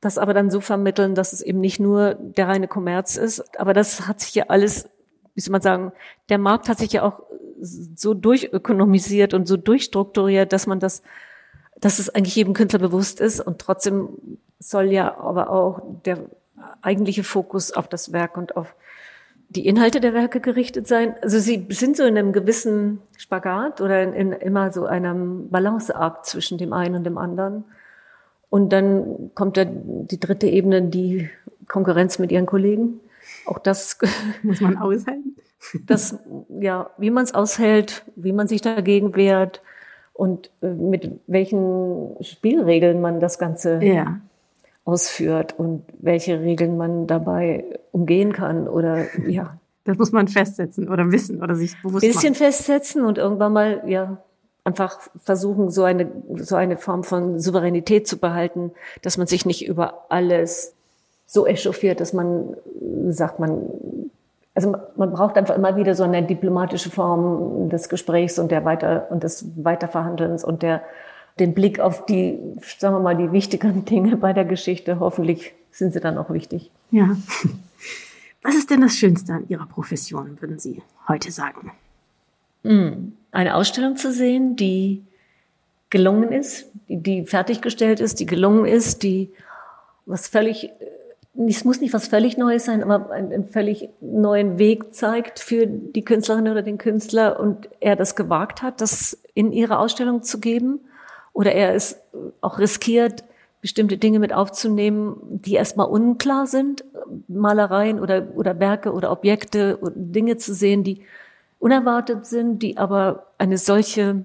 Das 0.00 0.18
aber 0.18 0.34
dann 0.34 0.50
so 0.50 0.60
vermitteln, 0.60 1.14
dass 1.14 1.32
es 1.32 1.40
eben 1.40 1.60
nicht 1.60 1.80
nur 1.80 2.14
der 2.14 2.48
reine 2.48 2.68
Kommerz 2.68 3.16
ist, 3.16 3.58
aber 3.58 3.72
das 3.72 4.06
hat 4.06 4.20
sich 4.20 4.34
ja 4.34 4.44
alles, 4.48 4.88
wie 5.34 5.40
soll 5.40 5.52
man 5.52 5.62
sagen, 5.62 5.92
der 6.28 6.38
Markt 6.38 6.68
hat 6.68 6.78
sich 6.78 6.92
ja 6.92 7.02
auch 7.02 7.22
so 7.60 8.14
durchökonomisiert 8.14 9.34
und 9.34 9.46
so 9.46 9.56
durchstrukturiert, 9.56 10.52
dass 10.52 10.66
man 10.66 10.80
das, 10.80 11.02
dass 11.76 11.98
es 11.98 12.10
eigentlich 12.10 12.36
jedem 12.36 12.54
Künstler 12.54 12.80
bewusst 12.80 13.20
ist 13.20 13.40
und 13.40 13.60
trotzdem 13.60 14.08
soll 14.58 14.92
ja 14.92 15.18
aber 15.18 15.50
auch 15.50 15.82
der 16.04 16.18
eigentliche 16.82 17.24
Fokus 17.24 17.72
auf 17.72 17.88
das 17.88 18.12
Werk 18.12 18.36
und 18.36 18.56
auf 18.56 18.74
die 19.54 19.66
Inhalte 19.66 20.00
der 20.00 20.14
Werke 20.14 20.40
gerichtet 20.40 20.86
sein. 20.86 21.14
Also 21.20 21.38
sie 21.38 21.66
sind 21.70 21.96
so 21.96 22.04
in 22.04 22.16
einem 22.16 22.32
gewissen 22.32 23.00
Spagat 23.18 23.80
oder 23.80 24.02
in, 24.02 24.12
in 24.12 24.32
immer 24.32 24.72
so 24.72 24.86
einem 24.86 25.50
Balanceakt 25.50 26.26
zwischen 26.26 26.58
dem 26.58 26.72
einen 26.72 26.96
und 26.96 27.04
dem 27.04 27.18
anderen. 27.18 27.64
Und 28.48 28.72
dann 28.72 29.30
kommt 29.34 29.56
da 29.56 29.64
die 29.64 30.20
dritte 30.20 30.46
Ebene, 30.46 30.82
die 30.82 31.28
Konkurrenz 31.68 32.18
mit 32.18 32.32
ihren 32.32 32.46
Kollegen. 32.46 33.00
Auch 33.46 33.58
das 33.58 33.98
muss 34.42 34.60
man 34.60 34.76
aushalten. 34.76 35.36
Das, 35.86 36.18
ja, 36.48 36.90
wie 36.98 37.10
man 37.10 37.22
es 37.22 37.34
aushält, 37.34 38.02
wie 38.16 38.32
man 38.32 38.48
sich 38.48 38.62
dagegen 38.62 39.14
wehrt 39.14 39.62
und 40.12 40.50
äh, 40.60 40.66
mit 40.66 41.20
welchen 41.28 42.16
Spielregeln 42.20 43.00
man 43.00 43.20
das 43.20 43.38
Ganze 43.38 43.78
ja 43.80 44.20
ausführt 44.84 45.54
und 45.58 45.84
welche 45.98 46.40
Regeln 46.40 46.76
man 46.76 47.06
dabei 47.06 47.64
umgehen 47.92 48.32
kann 48.32 48.68
oder 48.68 49.06
ja. 49.26 49.58
Das 49.84 49.98
muss 49.98 50.12
man 50.12 50.28
festsetzen 50.28 50.88
oder 50.88 51.10
wissen 51.10 51.42
oder 51.42 51.56
sich 51.56 51.74
bewusst 51.82 52.02
Bisschen 52.02 52.34
machen. 52.34 52.44
festsetzen 52.44 53.04
und 53.04 53.18
irgendwann 53.18 53.52
mal 53.52 53.82
ja 53.88 54.18
einfach 54.64 55.00
versuchen, 55.24 55.70
so 55.70 55.82
eine, 55.82 56.08
so 56.36 56.54
eine 56.56 56.76
Form 56.76 57.02
von 57.02 57.40
Souveränität 57.40 58.06
zu 58.06 58.18
behalten, 58.18 58.70
dass 59.02 59.18
man 59.18 59.26
sich 59.26 59.44
nicht 59.44 59.66
über 59.66 60.06
alles 60.08 60.74
so 61.26 61.46
echauffiert, 61.46 62.00
dass 62.00 62.12
man 62.12 62.56
sagt, 63.08 63.40
man, 63.40 63.62
also 64.54 64.74
man 64.96 65.12
braucht 65.12 65.36
einfach 65.36 65.56
immer 65.56 65.76
wieder 65.76 65.94
so 65.94 66.04
eine 66.04 66.22
diplomatische 66.22 66.90
Form 66.90 67.68
des 67.68 67.88
Gesprächs 67.88 68.38
und 68.38 68.50
der 68.50 68.64
weiter, 68.64 69.06
und 69.10 69.24
des 69.24 69.46
Weiterverhandelns 69.56 70.44
und 70.44 70.62
der, 70.62 70.82
den 71.38 71.54
Blick 71.54 71.80
auf 71.80 72.06
die, 72.06 72.38
sagen 72.78 72.96
wir 72.96 73.00
mal, 73.00 73.16
die 73.16 73.32
wichtigeren 73.32 73.84
Dinge 73.86 74.16
bei 74.16 74.32
der 74.32 74.44
Geschichte. 74.44 75.00
Hoffentlich 75.00 75.54
sind 75.70 75.92
sie 75.92 76.00
dann 76.00 76.18
auch 76.18 76.30
wichtig. 76.30 76.70
Ja. 76.90 77.16
Was 78.42 78.56
ist 78.56 78.70
denn 78.70 78.80
das 78.80 78.96
Schönste 78.96 79.32
an 79.32 79.44
Ihrer 79.48 79.66
Profession, 79.66 80.40
würden 80.40 80.58
Sie 80.58 80.82
heute 81.08 81.30
sagen? 81.30 81.72
Hm, 82.64 83.12
eine 83.30 83.54
Ausstellung 83.54 83.96
zu 83.96 84.12
sehen, 84.12 84.56
die 84.56 85.02
gelungen 85.90 86.32
ist, 86.32 86.66
die, 86.88 86.96
die 86.96 87.24
fertiggestellt 87.24 88.00
ist, 88.00 88.18
die 88.18 88.26
gelungen 88.26 88.64
ist, 88.64 89.02
die 89.02 89.30
was 90.06 90.26
völlig, 90.26 90.70
es 91.36 91.64
muss 91.64 91.80
nicht 91.80 91.94
was 91.94 92.08
völlig 92.08 92.36
Neues 92.36 92.64
sein, 92.64 92.82
aber 92.82 93.10
einen, 93.10 93.46
völlig 93.46 93.88
neuen 94.00 94.58
Weg 94.58 94.94
zeigt 94.94 95.38
für 95.38 95.66
die 95.66 96.04
Künstlerin 96.04 96.48
oder 96.48 96.62
den 96.62 96.78
Künstler 96.78 97.38
und 97.38 97.68
er 97.80 97.94
das 97.94 98.16
gewagt 98.16 98.62
hat, 98.62 98.80
das 98.80 99.18
in 99.34 99.52
ihre 99.52 99.78
Ausstellung 99.78 100.22
zu 100.22 100.40
geben 100.40 100.80
oder 101.32 101.52
er 101.52 101.74
es 101.74 102.00
auch 102.40 102.58
riskiert, 102.58 103.24
bestimmte 103.60 103.96
Dinge 103.96 104.18
mit 104.18 104.32
aufzunehmen, 104.32 105.16
die 105.22 105.54
erstmal 105.54 105.86
unklar 105.86 106.46
sind, 106.46 106.84
Malereien 107.28 108.00
oder, 108.00 108.28
oder 108.34 108.58
Werke 108.58 108.92
oder 108.92 109.12
Objekte 109.12 109.78
oder 109.80 109.92
Dinge 109.94 110.36
zu 110.36 110.52
sehen, 110.52 110.82
die 110.82 111.02
unerwartet 111.60 112.26
sind, 112.26 112.60
die 112.60 112.76
aber 112.76 113.28
eine 113.38 113.56
solche 113.56 114.24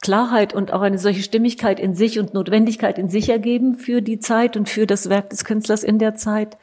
Klarheit 0.00 0.54
und 0.54 0.72
auch 0.72 0.80
eine 0.80 0.98
solche 0.98 1.22
Stimmigkeit 1.22 1.80
in 1.80 1.94
sich 1.94 2.18
und 2.18 2.34
Notwendigkeit 2.34 2.98
in 2.98 3.08
sich 3.08 3.28
ergeben 3.28 3.76
für 3.76 4.00
die 4.00 4.20
Zeit 4.20 4.56
und 4.56 4.68
für 4.68 4.86
das 4.86 5.08
Werk 5.08 5.30
des 5.30 5.44
Künstlers 5.44 5.82
in 5.82 5.98
der 5.98 6.14
Zeit. 6.14 6.56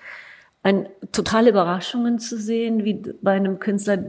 Ein, 0.64 0.88
totale 1.12 1.50
Überraschungen 1.50 2.20
zu 2.20 2.38
sehen, 2.38 2.86
wie 2.86 3.02
bei 3.22 3.32
einem 3.32 3.60
Künstler, 3.60 4.04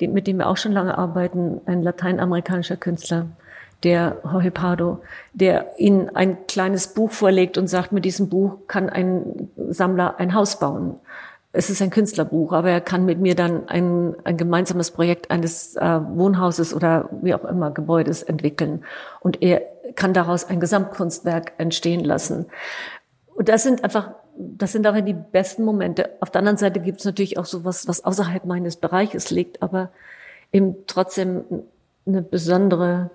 mit 0.00 0.26
dem 0.26 0.38
wir 0.38 0.48
auch 0.48 0.56
schon 0.56 0.72
lange 0.72 0.96
arbeiten, 0.96 1.60
ein 1.66 1.82
lateinamerikanischer 1.82 2.76
Künstler, 2.76 3.28
der 3.84 4.18
Jorge 4.24 4.50
Pardo, 4.50 5.00
der 5.32 5.78
ihnen 5.78 6.14
ein 6.14 6.46
kleines 6.46 6.88
Buch 6.88 7.12
vorlegt 7.12 7.58
und 7.58 7.68
sagt, 7.68 7.92
mit 7.92 8.04
diesem 8.04 8.28
Buch 8.28 8.58
kann 8.66 8.88
ein 8.90 9.50
Sammler 9.68 10.18
ein 10.18 10.34
Haus 10.34 10.58
bauen. 10.58 10.96
Es 11.52 11.70
ist 11.70 11.80
ein 11.80 11.90
Künstlerbuch, 11.90 12.52
aber 12.52 12.70
er 12.70 12.80
kann 12.80 13.04
mit 13.04 13.20
mir 13.20 13.34
dann 13.34 13.68
ein, 13.68 14.14
ein 14.24 14.36
gemeinsames 14.36 14.90
Projekt 14.90 15.30
eines 15.30 15.76
äh, 15.76 16.00
Wohnhauses 16.10 16.74
oder 16.74 17.08
wie 17.22 17.34
auch 17.34 17.44
immer 17.44 17.70
Gebäudes 17.70 18.22
entwickeln. 18.22 18.84
Und 19.20 19.42
er 19.42 19.62
kann 19.94 20.12
daraus 20.12 20.44
ein 20.44 20.60
Gesamtkunstwerk 20.60 21.52
entstehen 21.58 22.04
lassen. 22.04 22.46
Und 23.34 23.48
das 23.48 23.62
sind 23.62 23.82
einfach, 23.82 24.10
das 24.36 24.72
sind 24.72 24.86
auch 24.86 25.00
die 25.00 25.14
besten 25.14 25.64
Momente. 25.64 26.10
Auf 26.20 26.30
der 26.30 26.40
anderen 26.40 26.58
Seite 26.58 26.80
gibt 26.80 26.98
es 26.98 27.04
natürlich 27.04 27.38
auch 27.38 27.46
sowas, 27.46 27.88
was 27.88 28.04
außerhalb 28.04 28.44
meines 28.44 28.76
Bereiches 28.76 29.30
liegt, 29.30 29.62
aber 29.62 29.90
eben 30.52 30.74
trotzdem 30.86 31.44
eine 32.06 32.22
besondere 32.22 33.10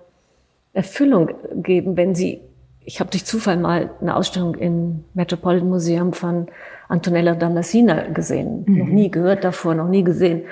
Erfüllung 0.74 1.30
geben, 1.62 1.96
wenn 1.96 2.14
sie, 2.14 2.40
ich 2.84 3.00
habe 3.00 3.10
durch 3.10 3.24
Zufall 3.24 3.56
mal 3.56 3.90
eine 4.00 4.16
Ausstellung 4.16 4.56
im 4.56 5.04
Metropolitan 5.14 5.68
Museum 5.68 6.12
von 6.12 6.48
Antonella 6.88 7.34
Damasina 7.34 8.08
gesehen, 8.08 8.64
mhm. 8.66 8.78
noch 8.78 8.86
nie 8.86 9.10
gehört 9.10 9.44
davor, 9.44 9.74
noch 9.74 9.88
nie 9.88 10.04
gesehen. 10.04 10.42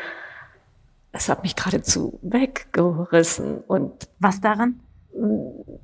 Es 1.10 1.28
hat 1.28 1.42
mich 1.42 1.56
geradezu 1.56 2.18
weggerissen. 2.22 3.58
Und 3.66 4.08
was 4.18 4.40
daran? 4.40 4.80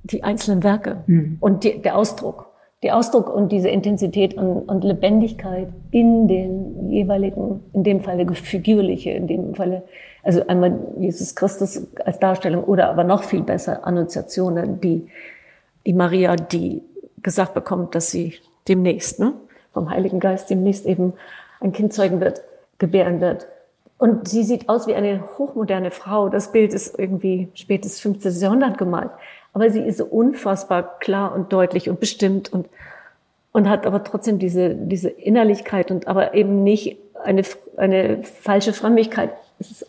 Die 0.04 0.22
einzelnen 0.22 0.62
Werke 0.62 1.02
mhm. 1.06 1.36
und 1.40 1.64
die, 1.64 1.82
der 1.82 1.96
Ausdruck. 1.96 2.46
Der 2.84 2.96
Ausdruck 2.96 3.28
und 3.34 3.50
diese 3.50 3.68
Intensität 3.68 4.34
und, 4.34 4.68
und, 4.68 4.84
Lebendigkeit 4.84 5.68
in 5.90 6.28
den 6.28 6.88
jeweiligen, 6.88 7.60
in 7.72 7.82
dem 7.82 8.00
Falle 8.00 8.32
figürliche, 8.32 9.10
in 9.10 9.26
dem 9.26 9.54
Falle 9.56 9.82
also 10.28 10.46
einmal 10.46 10.78
Jesus 10.98 11.34
Christus 11.34 11.86
als 12.04 12.18
Darstellung 12.18 12.64
oder 12.64 12.90
aber 12.90 13.02
noch 13.02 13.24
viel 13.24 13.40
besser 13.40 13.86
Annonciationen, 13.86 14.78
die, 14.78 15.08
die 15.86 15.94
Maria, 15.94 16.36
die 16.36 16.82
gesagt 17.22 17.54
bekommt, 17.54 17.94
dass 17.94 18.10
sie 18.10 18.34
demnächst, 18.68 19.20
ne, 19.20 19.32
vom 19.72 19.88
Heiligen 19.88 20.20
Geist 20.20 20.50
demnächst 20.50 20.84
eben 20.84 21.14
ein 21.60 21.72
Kind 21.72 21.94
zeugen 21.94 22.20
wird, 22.20 22.42
gebären 22.76 23.22
wird. 23.22 23.46
Und 23.96 24.28
sie 24.28 24.44
sieht 24.44 24.68
aus 24.68 24.86
wie 24.86 24.94
eine 24.94 25.24
hochmoderne 25.38 25.90
Frau. 25.90 26.28
Das 26.28 26.52
Bild 26.52 26.74
ist 26.74 26.98
irgendwie 26.98 27.48
spätes 27.54 27.98
15. 27.98 28.38
Jahrhundert 28.38 28.76
gemalt. 28.76 29.10
Aber 29.54 29.70
sie 29.70 29.80
ist 29.80 29.96
so 29.96 30.04
unfassbar 30.04 30.98
klar 30.98 31.34
und 31.34 31.54
deutlich 31.54 31.88
und 31.88 32.00
bestimmt 32.00 32.52
und, 32.52 32.68
und 33.52 33.66
hat 33.66 33.86
aber 33.86 34.04
trotzdem 34.04 34.38
diese, 34.38 34.74
diese 34.74 35.08
Innerlichkeit 35.08 35.90
und 35.90 36.06
aber 36.06 36.34
eben 36.34 36.62
nicht 36.62 36.98
eine, 37.24 37.44
eine 37.78 38.22
falsche 38.24 38.74
Frömmigkeit. 38.74 39.30
Es 39.58 39.70
ist 39.70 39.86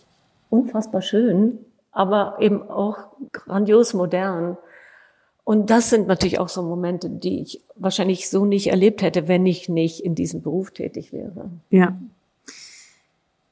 unfassbar 0.50 1.02
schön, 1.02 1.60
aber 1.92 2.38
eben 2.40 2.62
auch 2.70 2.98
grandios 3.32 3.94
modern. 3.94 4.58
Und 5.44 5.70
das 5.70 5.90
sind 5.90 6.08
natürlich 6.08 6.40
auch 6.40 6.50
so 6.50 6.62
Momente, 6.62 7.10
die 7.10 7.42
ich 7.42 7.62
wahrscheinlich 7.76 8.30
so 8.30 8.46
nicht 8.46 8.68
erlebt 8.68 9.02
hätte, 9.02 9.28
wenn 9.28 9.46
ich 9.46 9.68
nicht 9.70 10.00
in 10.02 10.14
diesem 10.16 10.42
Beruf 10.42 10.72
tätig 10.72 11.12
wäre. 11.12 11.50
Ja. 11.72 11.98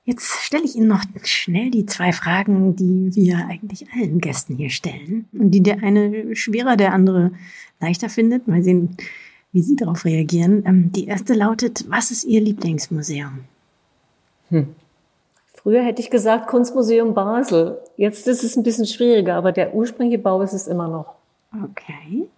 Jetzt 0.05 0.39
stelle 0.41 0.63
ich 0.63 0.75
Ihnen 0.75 0.87
noch 0.87 1.03
schnell 1.23 1.69
die 1.69 1.85
zwei 1.85 2.13
Fragen, 2.13 2.77
die 2.77 3.13
wir 3.13 3.47
eigentlich 3.49 3.87
allen 3.91 4.19
Gästen 4.19 4.55
hier 4.55 4.69
stellen 4.69 5.25
und 5.33 5.51
die 5.51 5.61
der 5.61 5.83
eine 5.83 6.33
schwerer, 6.33 6.77
der 6.77 6.93
andere 6.93 7.31
leichter 7.81 8.07
findet. 8.07 8.47
Mal 8.47 8.63
sehen, 8.63 8.95
wie 9.51 9.61
Sie 9.61 9.75
darauf 9.75 10.05
reagieren. 10.05 10.63
Ähm, 10.65 10.91
die 10.93 11.07
erste 11.07 11.33
lautet, 11.33 11.85
was 11.89 12.11
ist 12.11 12.23
Ihr 12.23 12.39
Lieblingsmuseum? 12.39 13.39
Hm. 14.49 14.67
Früher 15.67 15.83
hätte 15.83 16.01
ich 16.01 16.09
gesagt 16.09 16.47
Kunstmuseum 16.47 17.13
Basel. 17.13 17.77
Jetzt 17.97 18.25
ist 18.25 18.41
es 18.41 18.55
ein 18.55 18.63
bisschen 18.63 18.85
schwieriger, 18.85 19.35
aber 19.35 19.51
der 19.51 19.75
ursprüngliche 19.75 20.17
Bau 20.17 20.41
ist 20.41 20.53
es 20.53 20.65
immer 20.65 20.87
noch. 20.87 21.15
Okay. 21.61 22.29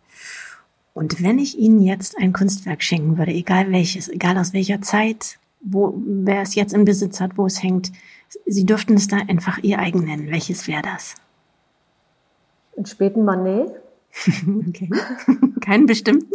Und 0.96 1.22
wenn 1.22 1.38
ich 1.38 1.56
Ihnen 1.56 1.80
jetzt 1.80 2.18
ein 2.18 2.34
Kunstwerk 2.34 2.82
schenken 2.82 3.20
würde, 3.20 3.30
egal 3.30 3.72
welches, 3.72 4.10
egal 4.10 4.36
aus 4.39 4.54
welcher 4.54 4.82
Zeit, 4.82 5.38
wo, 5.62 5.94
wer 5.96 6.42
es 6.42 6.56
jetzt 6.56 6.74
im 6.74 6.86
Besitz 6.86 7.22
hat, 7.22 7.38
wo 7.38 7.46
es 7.46 7.62
hängt, 7.62 7.92
Sie 8.48 8.65
dürften 8.65 8.96
es 8.96 9.08
da 9.08 9.18
einfach 9.18 9.60
Ihr 9.60 9.78
eigen 9.78 10.06
nennen. 10.06 10.32
Welches 10.32 10.68
wäre 10.68 10.82
das? 10.82 11.13
Einen 12.78 12.88
späten 12.88 13.26
Manet. 13.26 13.70
okay. 14.70 14.89
Keinen 15.62 15.86
bestimmten? 15.86 16.34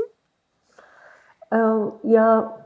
Äh, 1.50 1.56
ja, 2.04 2.63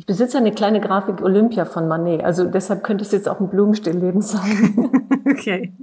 ich 0.00 0.06
besitze 0.06 0.38
eine 0.38 0.50
kleine 0.50 0.80
Grafik 0.80 1.20
Olympia 1.20 1.66
von 1.66 1.86
Manet, 1.86 2.24
also 2.24 2.46
deshalb 2.46 2.82
könnte 2.82 3.04
es 3.04 3.12
jetzt 3.12 3.28
auch 3.28 3.38
ein 3.38 3.50
Blumenstillleben 3.50 4.22
sein. 4.22 4.90
okay. 5.30 5.74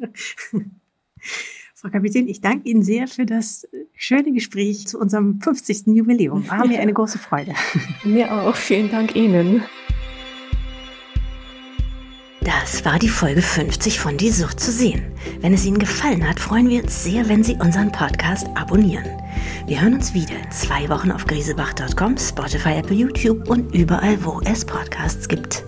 Frau 1.76 1.90
Kapitän, 1.90 2.28
ich 2.28 2.42
danke 2.42 2.68
Ihnen 2.68 2.82
sehr 2.82 3.08
für 3.08 3.28
das 3.28 3.68
schöne 3.94 4.32
Gespräch 4.32 4.88
zu 4.88 4.98
unserem 4.98 5.40
50. 5.40 5.96
Jubiläum. 5.96 6.50
War 6.50 6.66
mir 6.66 6.80
eine 6.80 6.94
große 6.94 7.20
Freude. 7.20 7.54
mir 8.04 8.34
auch. 8.34 8.56
Vielen 8.56 8.90
Dank 8.90 9.16
Ihnen. 9.16 9.62
Das 12.48 12.86
war 12.86 12.98
die 12.98 13.10
Folge 13.10 13.42
50 13.42 14.00
von 14.00 14.16
Die 14.16 14.32
Sucht 14.32 14.62
zu 14.62 14.72
sehen. 14.72 15.12
Wenn 15.42 15.54
es 15.54 15.66
Ihnen 15.66 15.80
gefallen 15.80 16.26
hat, 16.26 16.40
freuen 16.40 16.70
wir 16.70 16.82
uns 16.82 17.04
sehr, 17.04 17.28
wenn 17.28 17.44
Sie 17.44 17.56
unseren 17.56 17.92
Podcast 17.92 18.48
abonnieren. 18.56 19.22
Wir 19.66 19.82
hören 19.82 19.96
uns 19.96 20.14
wieder 20.14 20.40
in 20.42 20.50
zwei 20.50 20.88
Wochen 20.88 21.12
auf 21.12 21.26
griesebach.com, 21.26 22.18
Spotify, 22.18 22.76
Apple, 22.76 22.96
YouTube 22.96 23.50
und 23.50 23.76
überall, 23.76 24.24
wo 24.24 24.40
es 24.46 24.64
Podcasts 24.64 25.28
gibt. 25.28 25.66